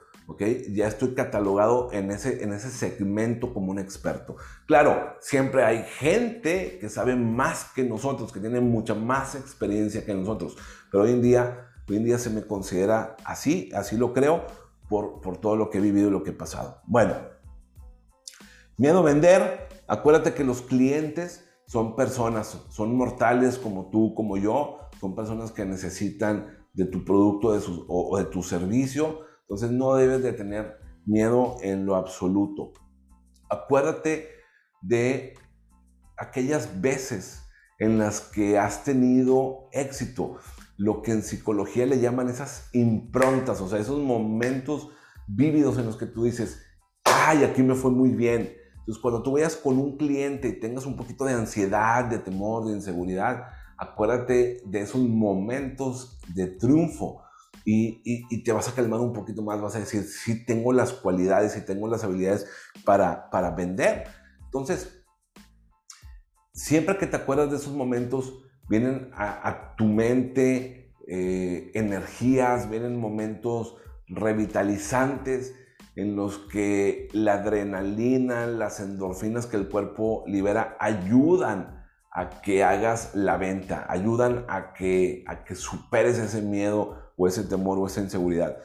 Ya 0.70 0.88
estoy 0.88 1.14
catalogado 1.14 1.92
en 1.92 2.10
ese, 2.10 2.42
en 2.42 2.54
ese 2.54 2.70
segmento 2.70 3.52
como 3.52 3.70
un 3.70 3.78
experto. 3.78 4.36
Claro, 4.66 5.16
siempre 5.20 5.64
hay 5.64 5.84
gente 5.84 6.78
que 6.80 6.88
sabe 6.88 7.14
más 7.14 7.66
que 7.74 7.84
nosotros, 7.84 8.32
que 8.32 8.40
tiene 8.40 8.60
mucha 8.60 8.94
más 8.94 9.34
experiencia 9.34 10.04
que 10.04 10.14
nosotros, 10.14 10.56
pero 10.90 11.04
hoy 11.04 11.10
en 11.10 11.20
día, 11.20 11.68
hoy 11.88 11.96
en 11.96 12.04
día 12.04 12.18
se 12.18 12.30
me 12.30 12.46
considera 12.46 13.16
así, 13.24 13.70
así 13.74 13.98
lo 13.98 14.14
creo, 14.14 14.46
por, 14.88 15.20
por 15.20 15.36
todo 15.36 15.56
lo 15.56 15.68
que 15.68 15.78
he 15.78 15.82
vivido 15.82 16.08
y 16.08 16.12
lo 16.12 16.22
que 16.22 16.30
he 16.30 16.34
pasado. 16.34 16.80
Bueno, 16.86 17.14
miedo 18.78 19.00
a 19.00 19.02
vender, 19.02 19.68
acuérdate 19.86 20.32
que 20.32 20.44
los 20.44 20.62
clientes 20.62 21.44
son 21.66 21.96
personas, 21.96 22.58
son 22.70 22.96
mortales 22.96 23.58
como 23.58 23.90
tú, 23.90 24.14
como 24.14 24.38
yo, 24.38 24.78
son 25.04 25.14
personas 25.14 25.52
que 25.52 25.64
necesitan 25.64 26.66
de 26.72 26.86
tu 26.86 27.04
producto 27.04 27.52
de 27.52 27.60
o 27.88 28.18
de 28.18 28.24
tu 28.24 28.42
servicio 28.42 29.20
entonces 29.44 29.70
no 29.70 29.94
debes 29.94 30.22
de 30.22 30.32
tener 30.32 30.78
miedo 31.06 31.56
en 31.62 31.84
lo 31.84 31.96
absoluto. 31.96 32.72
Acuérdate 33.50 34.28
de 34.80 35.34
aquellas 36.16 36.80
veces 36.80 37.42
en 37.78 37.98
las 37.98 38.20
que 38.20 38.58
has 38.58 38.84
tenido 38.84 39.68
éxito, 39.72 40.38
lo 40.76 41.02
que 41.02 41.12
en 41.12 41.22
psicología 41.22 41.86
le 41.86 42.00
llaman 42.00 42.28
esas 42.28 42.68
improntas, 42.72 43.60
o 43.60 43.68
sea, 43.68 43.78
esos 43.78 44.00
momentos 44.00 44.90
vívidos 45.26 45.78
en 45.78 45.86
los 45.86 45.96
que 45.96 46.06
tú 46.06 46.24
dices, 46.24 46.62
ay, 47.04 47.44
aquí 47.44 47.62
me 47.62 47.74
fue 47.74 47.90
muy 47.90 48.10
bien. 48.10 48.54
Entonces, 48.78 49.00
cuando 49.00 49.22
tú 49.22 49.32
vayas 49.32 49.56
con 49.56 49.78
un 49.78 49.96
cliente 49.96 50.48
y 50.48 50.60
tengas 50.60 50.86
un 50.86 50.96
poquito 50.96 51.24
de 51.24 51.34
ansiedad, 51.34 52.04
de 52.04 52.18
temor, 52.18 52.66
de 52.66 52.72
inseguridad, 52.72 53.44
acuérdate 53.84 54.60
de 54.64 54.80
esos 54.80 55.00
momentos 55.00 56.18
de 56.34 56.46
triunfo 56.46 57.22
y, 57.64 58.42
te 58.42 58.52
vas 58.52 58.68
a 58.68 58.74
calmar 58.74 59.00
un 59.00 59.12
poquito 59.12 59.42
más, 59.42 59.60
vas 59.60 59.76
a 59.76 59.80
decir, 59.80 60.02
sí 60.02 60.44
tengo 60.44 60.72
las 60.72 60.92
cualidades, 60.92 61.52
sí 61.52 61.64
tengo 61.64 61.88
las 61.88 62.04
habilidades 62.04 62.46
para, 62.84 63.30
para 63.30 63.52
vender. 63.52 64.04
Entonces, 64.44 65.02
siempre 66.52 66.98
que 66.98 67.06
te 67.06 67.16
acuerdas 67.16 67.50
de 67.50 67.56
esos 67.56 67.72
momentos, 67.72 68.44
vienen 68.68 69.10
a, 69.14 69.74
tu 69.76 69.86
mente 69.86 70.92
eh, 71.06 71.70
energías, 71.74 72.68
vienen 72.70 72.98
momentos 72.98 73.76
revitalizantes 74.06 75.54
en 75.96 76.16
los 76.16 76.38
que 76.38 77.08
la 77.12 77.34
adrenalina, 77.34 78.46
las 78.46 78.80
endorfinas 78.80 79.46
que 79.46 79.56
el 79.56 79.68
cuerpo 79.68 80.24
libera 80.26 80.76
ayudan 80.80 81.83
a 82.14 82.40
que 82.40 82.62
hagas 82.62 83.14
la 83.14 83.36
venta, 83.36 83.86
ayudan 83.88 84.44
a 84.48 84.72
que, 84.72 85.24
a 85.26 85.44
que 85.44 85.56
superes 85.56 86.16
ese 86.18 86.42
miedo 86.42 87.12
o 87.16 87.26
ese 87.26 87.42
temor 87.42 87.78
o 87.78 87.88
esa 87.88 88.00
inseguridad. 88.00 88.56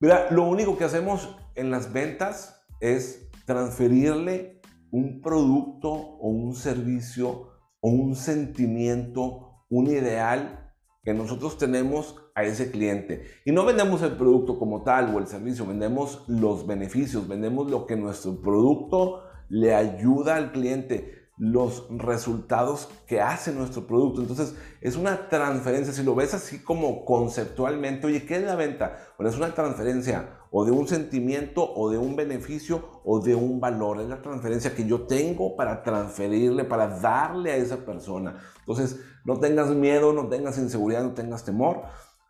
Mira, 0.00 0.30
lo 0.30 0.44
único 0.44 0.78
que 0.78 0.84
hacemos 0.84 1.36
en 1.54 1.70
las 1.70 1.92
ventas 1.92 2.64
es 2.80 3.28
transferirle 3.44 4.62
un 4.90 5.20
producto 5.20 5.90
o 5.90 6.28
un 6.28 6.54
servicio 6.54 7.50
o 7.80 7.90
un 7.90 8.16
sentimiento, 8.16 9.64
un 9.68 9.88
ideal 9.88 10.74
que 11.02 11.12
nosotros 11.12 11.58
tenemos 11.58 12.16
a 12.34 12.44
ese 12.44 12.70
cliente. 12.70 13.24
Y 13.44 13.52
no 13.52 13.66
vendemos 13.66 14.00
el 14.02 14.12
producto 14.12 14.58
como 14.58 14.82
tal 14.82 15.14
o 15.14 15.18
el 15.18 15.26
servicio, 15.26 15.66
vendemos 15.66 16.24
los 16.26 16.66
beneficios, 16.66 17.28
vendemos 17.28 17.70
lo 17.70 17.86
que 17.86 17.96
nuestro 17.96 18.40
producto 18.40 19.24
le 19.50 19.74
ayuda 19.74 20.36
al 20.36 20.52
cliente 20.52 21.21
los 21.38 21.86
resultados 21.90 22.88
que 23.06 23.20
hace 23.20 23.52
nuestro 23.52 23.86
producto. 23.86 24.20
Entonces, 24.20 24.54
es 24.80 24.96
una 24.96 25.28
transferencia, 25.28 25.92
si 25.92 26.02
lo 26.02 26.14
ves 26.14 26.34
así 26.34 26.62
como 26.62 27.04
conceptualmente, 27.04 28.06
oye, 28.06 28.24
¿qué 28.26 28.36
es 28.36 28.42
la 28.42 28.54
venta? 28.54 28.98
Bueno, 29.16 29.30
es 29.30 29.36
una 29.36 29.54
transferencia 29.54 30.38
o 30.50 30.64
de 30.64 30.70
un 30.70 30.86
sentimiento 30.86 31.72
o 31.74 31.90
de 31.90 31.98
un 31.98 32.14
beneficio 32.14 33.00
o 33.04 33.20
de 33.20 33.34
un 33.34 33.60
valor. 33.60 34.00
Es 34.00 34.08
la 34.08 34.20
transferencia 34.20 34.74
que 34.74 34.86
yo 34.86 35.02
tengo 35.06 35.56
para 35.56 35.82
transferirle, 35.82 36.64
para 36.64 37.00
darle 37.00 37.52
a 37.52 37.56
esa 37.56 37.78
persona. 37.78 38.38
Entonces, 38.60 39.00
no 39.24 39.40
tengas 39.40 39.70
miedo, 39.70 40.12
no 40.12 40.28
tengas 40.28 40.58
inseguridad, 40.58 41.02
no 41.02 41.14
tengas 41.14 41.44
temor. 41.44 41.82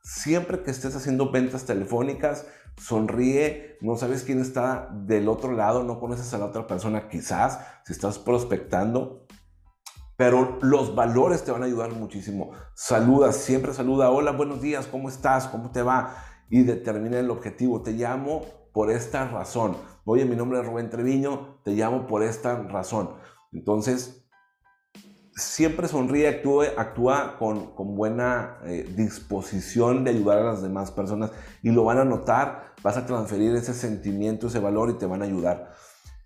Siempre 0.02 0.62
que 0.62 0.70
estés 0.70 0.94
haciendo 0.94 1.30
ventas 1.30 1.64
telefónicas, 1.64 2.46
sonríe, 2.76 3.76
no 3.80 3.96
sabes 3.96 4.24
quién 4.24 4.40
está 4.40 4.88
del 4.92 5.28
otro 5.28 5.52
lado, 5.52 5.84
no 5.84 6.00
conoces 6.00 6.32
a 6.34 6.38
la 6.38 6.46
otra 6.46 6.66
persona 6.66 7.08
quizás, 7.08 7.60
si 7.84 7.92
estás 7.92 8.18
prospectando, 8.18 9.26
pero 10.16 10.58
los 10.60 10.94
valores 10.94 11.44
te 11.44 11.52
van 11.52 11.62
a 11.62 11.66
ayudar 11.66 11.92
muchísimo. 11.92 12.52
Saluda, 12.74 13.32
siempre 13.32 13.72
saluda, 13.74 14.10
hola, 14.10 14.32
buenos 14.32 14.60
días, 14.60 14.86
¿cómo 14.86 15.08
estás? 15.08 15.48
¿Cómo 15.48 15.70
te 15.70 15.82
va? 15.82 16.14
Y 16.48 16.62
determina 16.62 17.18
el 17.18 17.30
objetivo. 17.30 17.82
Te 17.82 17.92
llamo 17.92 18.44
por 18.72 18.90
esta 18.90 19.26
razón. 19.28 19.76
Oye, 20.04 20.24
mi 20.24 20.36
nombre 20.36 20.60
es 20.60 20.66
Rubén 20.66 20.90
Treviño, 20.90 21.60
te 21.64 21.72
llamo 21.72 22.06
por 22.06 22.22
esta 22.22 22.62
razón. 22.62 23.10
Entonces, 23.52 24.21
siempre 25.34 25.88
sonríe, 25.88 26.28
actúa, 26.28 27.36
con 27.38 27.96
buena 27.96 28.58
eh, 28.64 28.86
disposición 28.96 30.04
de 30.04 30.10
ayudar 30.10 30.38
a 30.38 30.44
las 30.44 30.62
demás 30.62 30.90
personas 30.90 31.32
y 31.62 31.70
lo 31.70 31.84
van 31.84 31.98
a 31.98 32.04
notar, 32.04 32.74
vas 32.82 32.96
a 32.96 33.06
transferir 33.06 33.54
ese 33.54 33.74
sentimiento, 33.74 34.48
ese 34.48 34.58
valor 34.58 34.90
y 34.90 34.98
te 34.98 35.06
van 35.06 35.22
a 35.22 35.24
ayudar. 35.24 35.72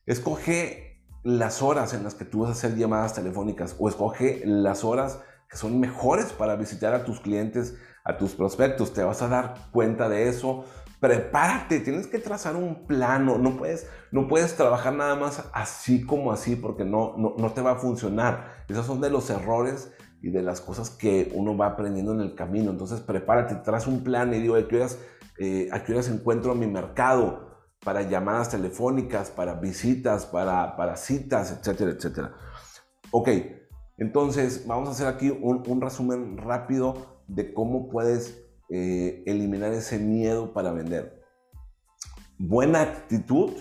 Escoge 0.07 1.03
las 1.23 1.62
horas 1.62 1.95
en 1.95 2.05
las 2.05 2.14
que 2.14 2.25
tú 2.25 2.40
vas 2.40 2.51
a 2.51 2.53
hacer 2.53 2.77
llamadas 2.77 3.14
telefónicas 3.14 3.75
o 3.79 3.88
escoge 3.88 4.42
las 4.45 4.85
horas 4.85 5.21
que 5.49 5.57
son 5.57 5.81
mejores 5.81 6.27
para 6.27 6.57
visitar 6.57 6.95
a 6.95 7.05
tus 7.05 7.21
clientes, 7.21 7.77
a 8.05 8.16
tus 8.16 8.35
prospectos. 8.35 8.92
Te 8.92 9.03
vas 9.03 9.23
a 9.23 9.29
dar 9.29 9.55
cuenta 9.73 10.09
de 10.09 10.29
eso 10.29 10.64
prepárate, 11.00 11.80
tienes 11.80 12.06
que 12.06 12.18
trazar 12.18 12.56
un 12.56 12.87
plano, 12.87 13.38
no 13.38 13.56
puedes, 13.56 13.88
no 14.11 14.28
puedes 14.28 14.56
trabajar 14.56 14.94
nada 14.94 15.14
más 15.14 15.44
así 15.52 16.04
como 16.04 16.32
así 16.32 16.56
porque 16.56 16.85
no, 16.85 17.14
no, 17.16 17.52
te 17.52 17.61
va 17.61 17.72
a 17.72 17.76
funcionar. 17.76 18.64
Esos 18.68 18.87
son 18.87 19.00
de 19.00 19.11
los 19.11 19.28
errores 19.30 19.92
y 20.22 20.30
de 20.30 20.42
las 20.42 20.61
cosas 20.61 20.90
que 20.90 21.30
uno 21.35 21.56
va 21.56 21.66
aprendiendo 21.66 22.14
en 22.14 22.20
el 22.20 22.35
camino. 22.35 22.70
Entonces 22.70 23.00
prepárate, 23.00 23.56
traza 23.56 23.90
un 23.90 24.02
plan 24.02 24.32
y 24.32 24.40
digo, 24.40 24.56
¿a 24.56 24.66
qué 24.66 24.76
horas, 24.76 24.98
eh, 25.38 25.68
a 25.70 25.85
qué 25.85 25.92
horas 25.92 26.09
encuentro 26.09 26.54
mi 26.54 26.66
mercado? 26.66 27.44
Para 27.85 28.02
llamadas 28.02 28.50
telefónicas, 28.50 29.30
para 29.30 29.54
visitas, 29.54 30.26
para, 30.26 30.76
para 30.76 30.96
citas, 30.96 31.52
etcétera, 31.52 31.92
etcétera. 31.92 32.35
Ok, 33.11 33.28
entonces 33.98 34.66
vamos 34.66 34.88
a 34.88 34.92
hacer 34.92 35.06
aquí 35.06 35.30
un 35.30 35.80
resumen 35.80 36.38
rápido 36.38 37.20
de 37.28 37.52
cómo 37.52 37.88
puedes 37.88 38.45
eh, 38.68 39.22
eliminar 39.26 39.72
ese 39.72 39.98
miedo 39.98 40.52
para 40.52 40.72
vender. 40.72 41.22
Buena 42.38 42.83
actitud, 42.83 43.52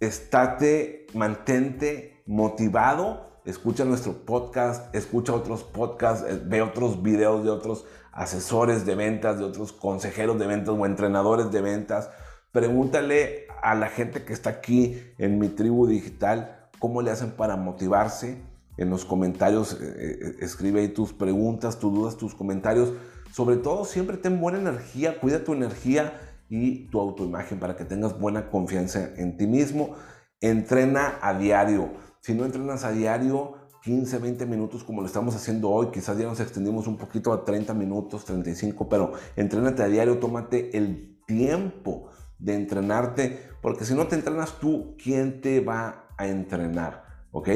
estate, 0.00 1.06
mantente 1.14 2.22
motivado, 2.26 3.40
escucha 3.44 3.84
nuestro 3.84 4.24
podcast, 4.24 4.94
escucha 4.94 5.34
otros 5.34 5.64
podcasts, 5.64 6.24
eh, 6.28 6.40
ve 6.44 6.62
otros 6.62 7.02
videos 7.02 7.44
de 7.44 7.50
otros 7.50 7.86
asesores 8.12 8.86
de 8.86 8.94
ventas, 8.94 9.38
de 9.38 9.44
otros 9.44 9.72
consejeros 9.72 10.38
de 10.38 10.46
ventas 10.46 10.74
o 10.78 10.86
entrenadores 10.86 11.50
de 11.50 11.60
ventas. 11.60 12.10
Pregúntale 12.52 13.46
a 13.62 13.74
la 13.74 13.88
gente 13.88 14.24
que 14.24 14.32
está 14.32 14.50
aquí 14.50 15.02
en 15.18 15.38
mi 15.38 15.48
tribu 15.48 15.86
digital 15.86 16.68
cómo 16.78 17.02
le 17.02 17.10
hacen 17.10 17.32
para 17.32 17.56
motivarse. 17.56 18.40
En 18.76 18.90
los 18.90 19.04
comentarios 19.04 19.78
eh, 19.80 20.36
escribe 20.40 20.80
ahí 20.80 20.88
tus 20.88 21.12
preguntas, 21.12 21.78
tus 21.78 21.92
dudas, 21.92 22.16
tus 22.16 22.34
comentarios 22.34 22.92
sobre 23.32 23.56
todo, 23.56 23.84
siempre 23.84 24.16
ten 24.16 24.40
buena 24.40 24.58
energía, 24.58 25.20
cuida 25.20 25.44
tu 25.44 25.52
energía 25.52 26.20
y 26.48 26.86
tu 26.88 27.00
autoimagen 27.00 27.58
para 27.58 27.76
que 27.76 27.84
tengas 27.84 28.18
buena 28.18 28.50
confianza 28.50 29.10
en 29.16 29.36
ti 29.36 29.46
mismo. 29.46 29.96
Entrena 30.40 31.18
a 31.20 31.34
diario. 31.34 31.90
Si 32.20 32.34
no 32.34 32.44
entrenas 32.44 32.84
a 32.84 32.92
diario, 32.92 33.54
15, 33.82 34.18
20 34.18 34.46
minutos 34.46 34.82
como 34.82 35.00
lo 35.00 35.06
estamos 35.06 35.34
haciendo 35.34 35.70
hoy, 35.70 35.88
quizás 35.92 36.18
ya 36.18 36.24
nos 36.24 36.40
extendimos 36.40 36.86
un 36.86 36.96
poquito 36.96 37.32
a 37.32 37.44
30 37.44 37.72
minutos, 37.74 38.24
35, 38.24 38.88
pero 38.88 39.12
entrénate 39.36 39.82
a 39.82 39.86
diario, 39.86 40.18
tómate 40.18 40.76
el 40.76 41.20
tiempo 41.26 42.10
de 42.38 42.54
entrenarte, 42.54 43.48
porque 43.62 43.84
si 43.84 43.94
no 43.94 44.06
te 44.08 44.16
entrenas 44.16 44.58
tú, 44.58 44.96
¿quién 45.02 45.40
te 45.40 45.60
va 45.60 46.08
a 46.16 46.26
entrenar? 46.26 47.04
¿Ok? 47.30 47.48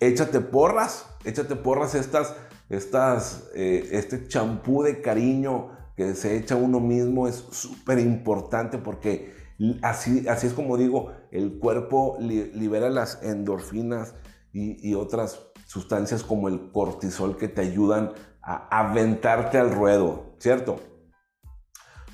Échate 0.00 0.40
porras, 0.40 1.06
échate 1.24 1.56
porras 1.56 1.94
estas 1.94 2.34
estas, 2.72 3.50
eh, 3.54 3.90
este 3.92 4.26
champú 4.28 4.82
de 4.82 5.02
cariño 5.02 5.70
que 5.94 6.14
se 6.14 6.38
echa 6.38 6.56
uno 6.56 6.80
mismo 6.80 7.28
es 7.28 7.36
súper 7.50 7.98
importante 7.98 8.78
porque 8.78 9.34
así, 9.82 10.26
así 10.26 10.46
es 10.46 10.54
como 10.54 10.78
digo, 10.78 11.12
el 11.30 11.58
cuerpo 11.58 12.16
libera 12.18 12.88
las 12.88 13.22
endorfinas 13.22 14.14
y, 14.54 14.88
y, 14.88 14.94
otras 14.94 15.48
sustancias 15.66 16.22
como 16.22 16.48
el 16.48 16.72
cortisol 16.72 17.36
que 17.36 17.48
te 17.48 17.60
ayudan 17.60 18.12
a 18.42 18.80
aventarte 18.80 19.58
al 19.58 19.70
ruedo, 19.70 20.34
¿cierto? 20.38 20.80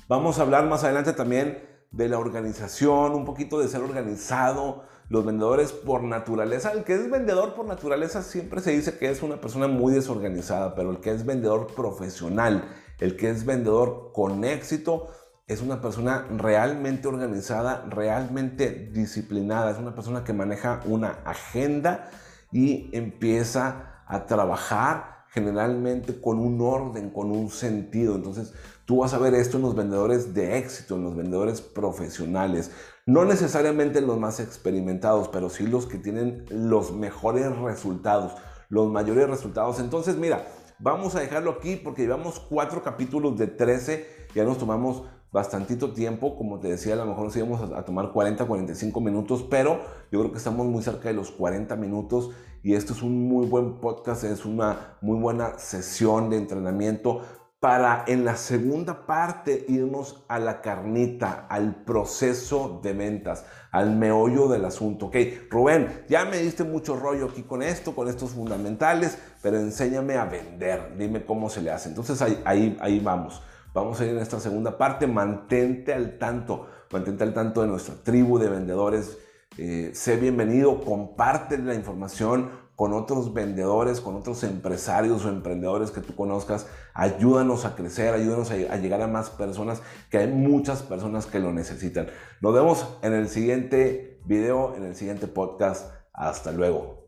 Vamos 0.09 0.39
a 0.39 0.41
hablar 0.41 0.67
más 0.67 0.83
adelante 0.83 1.13
también 1.13 1.69
de 1.91 2.09
la 2.09 2.19
organización, 2.19 3.13
un 3.13 3.25
poquito 3.25 3.59
de 3.59 3.67
ser 3.69 3.81
organizado, 3.81 4.83
los 5.09 5.25
vendedores 5.25 5.71
por 5.71 6.03
naturaleza. 6.03 6.71
El 6.71 6.83
que 6.83 6.93
es 6.93 7.09
vendedor 7.09 7.55
por 7.55 7.65
naturaleza 7.65 8.21
siempre 8.21 8.61
se 8.61 8.71
dice 8.71 8.97
que 8.97 9.09
es 9.09 9.21
una 9.23 9.41
persona 9.41 9.67
muy 9.67 9.93
desorganizada, 9.93 10.75
pero 10.75 10.91
el 10.91 10.99
que 10.99 11.11
es 11.11 11.25
vendedor 11.25 11.67
profesional, 11.75 12.69
el 12.99 13.17
que 13.17 13.29
es 13.29 13.45
vendedor 13.45 14.11
con 14.13 14.45
éxito, 14.45 15.07
es 15.47 15.61
una 15.61 15.81
persona 15.81 16.27
realmente 16.37 17.07
organizada, 17.07 17.85
realmente 17.89 18.91
disciplinada, 18.93 19.71
es 19.71 19.79
una 19.79 19.95
persona 19.95 20.23
que 20.23 20.31
maneja 20.31 20.81
una 20.85 21.19
agenda 21.25 22.11
y 22.51 22.95
empieza 22.95 24.03
a 24.05 24.27
trabajar 24.27 25.18
generalmente 25.31 26.19
con 26.19 26.39
un 26.39 26.59
orden, 26.61 27.09
con 27.09 27.31
un 27.31 27.49
sentido. 27.49 28.15
Entonces, 28.15 28.53
tú 28.85 28.97
vas 28.97 29.13
a 29.13 29.19
ver 29.19 29.33
esto 29.35 29.57
en 29.57 29.63
los 29.63 29.75
vendedores 29.75 30.33
de 30.33 30.57
éxito, 30.57 30.95
en 30.95 31.03
los 31.03 31.15
vendedores 31.15 31.61
profesionales. 31.61 32.71
No 33.05 33.25
necesariamente 33.25 34.01
los 34.01 34.19
más 34.19 34.39
experimentados, 34.39 35.29
pero 35.29 35.49
sí 35.49 35.67
los 35.67 35.85
que 35.85 35.97
tienen 35.97 36.45
los 36.49 36.93
mejores 36.93 37.55
resultados, 37.57 38.33
los 38.69 38.91
mayores 38.91 39.29
resultados. 39.29 39.79
Entonces, 39.79 40.15
mira, 40.15 40.47
vamos 40.79 41.15
a 41.15 41.19
dejarlo 41.19 41.51
aquí 41.51 41.75
porque 41.75 42.03
llevamos 42.03 42.39
cuatro 42.39 42.81
capítulos 42.81 43.37
de 43.37 43.47
13, 43.47 44.27
ya 44.33 44.43
nos 44.43 44.57
tomamos 44.57 45.03
bastantito 45.31 45.93
tiempo, 45.93 46.35
como 46.35 46.59
te 46.59 46.69
decía, 46.69 46.93
a 46.93 46.97
lo 46.97 47.05
mejor 47.05 47.25
nos 47.25 47.35
íbamos 47.35 47.71
a, 47.71 47.83
tomar 47.85 48.11
40, 48.11 48.45
45 48.45 49.01
minutos, 49.01 49.45
pero 49.49 49.79
yo 50.11 50.19
creo 50.19 50.31
que 50.31 50.37
estamos 50.37 50.65
muy 50.65 50.81
cerca 50.81 51.09
de 51.09 51.13
los 51.13 51.31
40 51.31 51.75
minutos 51.75 52.31
y 52.63 52.73
esto 52.73 52.93
es 52.93 53.01
un 53.01 53.27
muy 53.27 53.45
buen 53.45 53.79
podcast, 53.79 54.23
es 54.23 54.45
una 54.45 54.97
muy 55.01 55.19
buena 55.19 55.59
sesión 55.59 56.29
de 56.29 56.37
entrenamiento 56.37 57.21
para 57.59 58.05
en 58.07 58.23
la 58.23 58.37
segunda 58.37 59.05
parte 59.05 59.65
irnos 59.67 60.23
a 60.29 60.39
la 60.39 60.61
carnita, 60.61 61.45
al 61.49 61.83
proceso 61.83 62.79
de 62.81 62.93
ventas, 62.93 63.45
al 63.71 63.97
meollo 63.97 64.47
del 64.47 64.63
asunto. 64.63 65.07
Ok, 65.07 65.17
Rubén, 65.49 66.05
ya 66.07 66.23
me 66.23 66.37
diste 66.37 66.63
mucho 66.63 66.95
rollo 66.95 67.25
aquí 67.25 67.43
con 67.43 67.61
esto, 67.61 67.93
con 67.93 68.07
estos 68.07 68.31
fundamentales, 68.31 69.17
pero 69.41 69.57
enséñame 69.57 70.15
a 70.15 70.23
vender, 70.25 70.95
dime 70.97 71.25
cómo 71.25 71.49
se 71.49 71.61
le 71.61 71.71
hace. 71.71 71.89
Entonces 71.89 72.21
ahí, 72.21 72.41
ahí, 72.45 72.77
ahí 72.79 72.99
vamos. 72.99 73.41
Vamos 73.79 74.01
a 74.01 74.05
ir 74.05 74.11
en 74.11 74.19
esta 74.19 74.39
segunda 74.39 74.77
parte. 74.77 75.07
Mantente 75.07 75.93
al 75.93 76.17
tanto, 76.17 76.67
mantente 76.91 77.23
al 77.23 77.33
tanto 77.33 77.61
de 77.61 77.67
nuestra 77.67 77.95
tribu 77.95 78.37
de 78.37 78.49
vendedores. 78.49 79.17
Eh, 79.57 79.91
sé 79.93 80.17
bienvenido, 80.17 80.83
comparte 80.83 81.57
la 81.57 81.73
información, 81.73 82.49
con 82.75 82.93
otros 82.93 83.33
vendedores, 83.33 83.99
con 83.99 84.15
otros 84.15 84.43
empresarios 84.43 85.25
o 85.25 85.29
emprendedores 85.29 85.91
que 85.91 85.99
tú 85.99 86.15
conozcas. 86.15 86.67
Ayúdanos 86.93 87.65
a 87.65 87.75
crecer, 87.75 88.13
ayúdanos 88.13 88.51
a, 88.51 88.55
llegar 88.77 89.01
a 89.01 89.07
más 89.07 89.29
personas, 89.29 89.81
que 90.09 90.17
hay 90.17 90.27
muchas 90.27 90.81
personas 90.81 91.25
que 91.25 91.39
lo 91.39 91.51
necesitan. 91.51 92.07
Nos 92.39 92.53
vemos 92.53 92.97
en 93.01 93.13
el 93.13 93.27
siguiente 93.27 94.21
video, 94.25 94.75
en 94.75 94.85
el 94.85 94.95
siguiente 94.95 95.27
podcast. 95.27 95.91
Hasta 96.13 96.51
luego. 96.51 96.98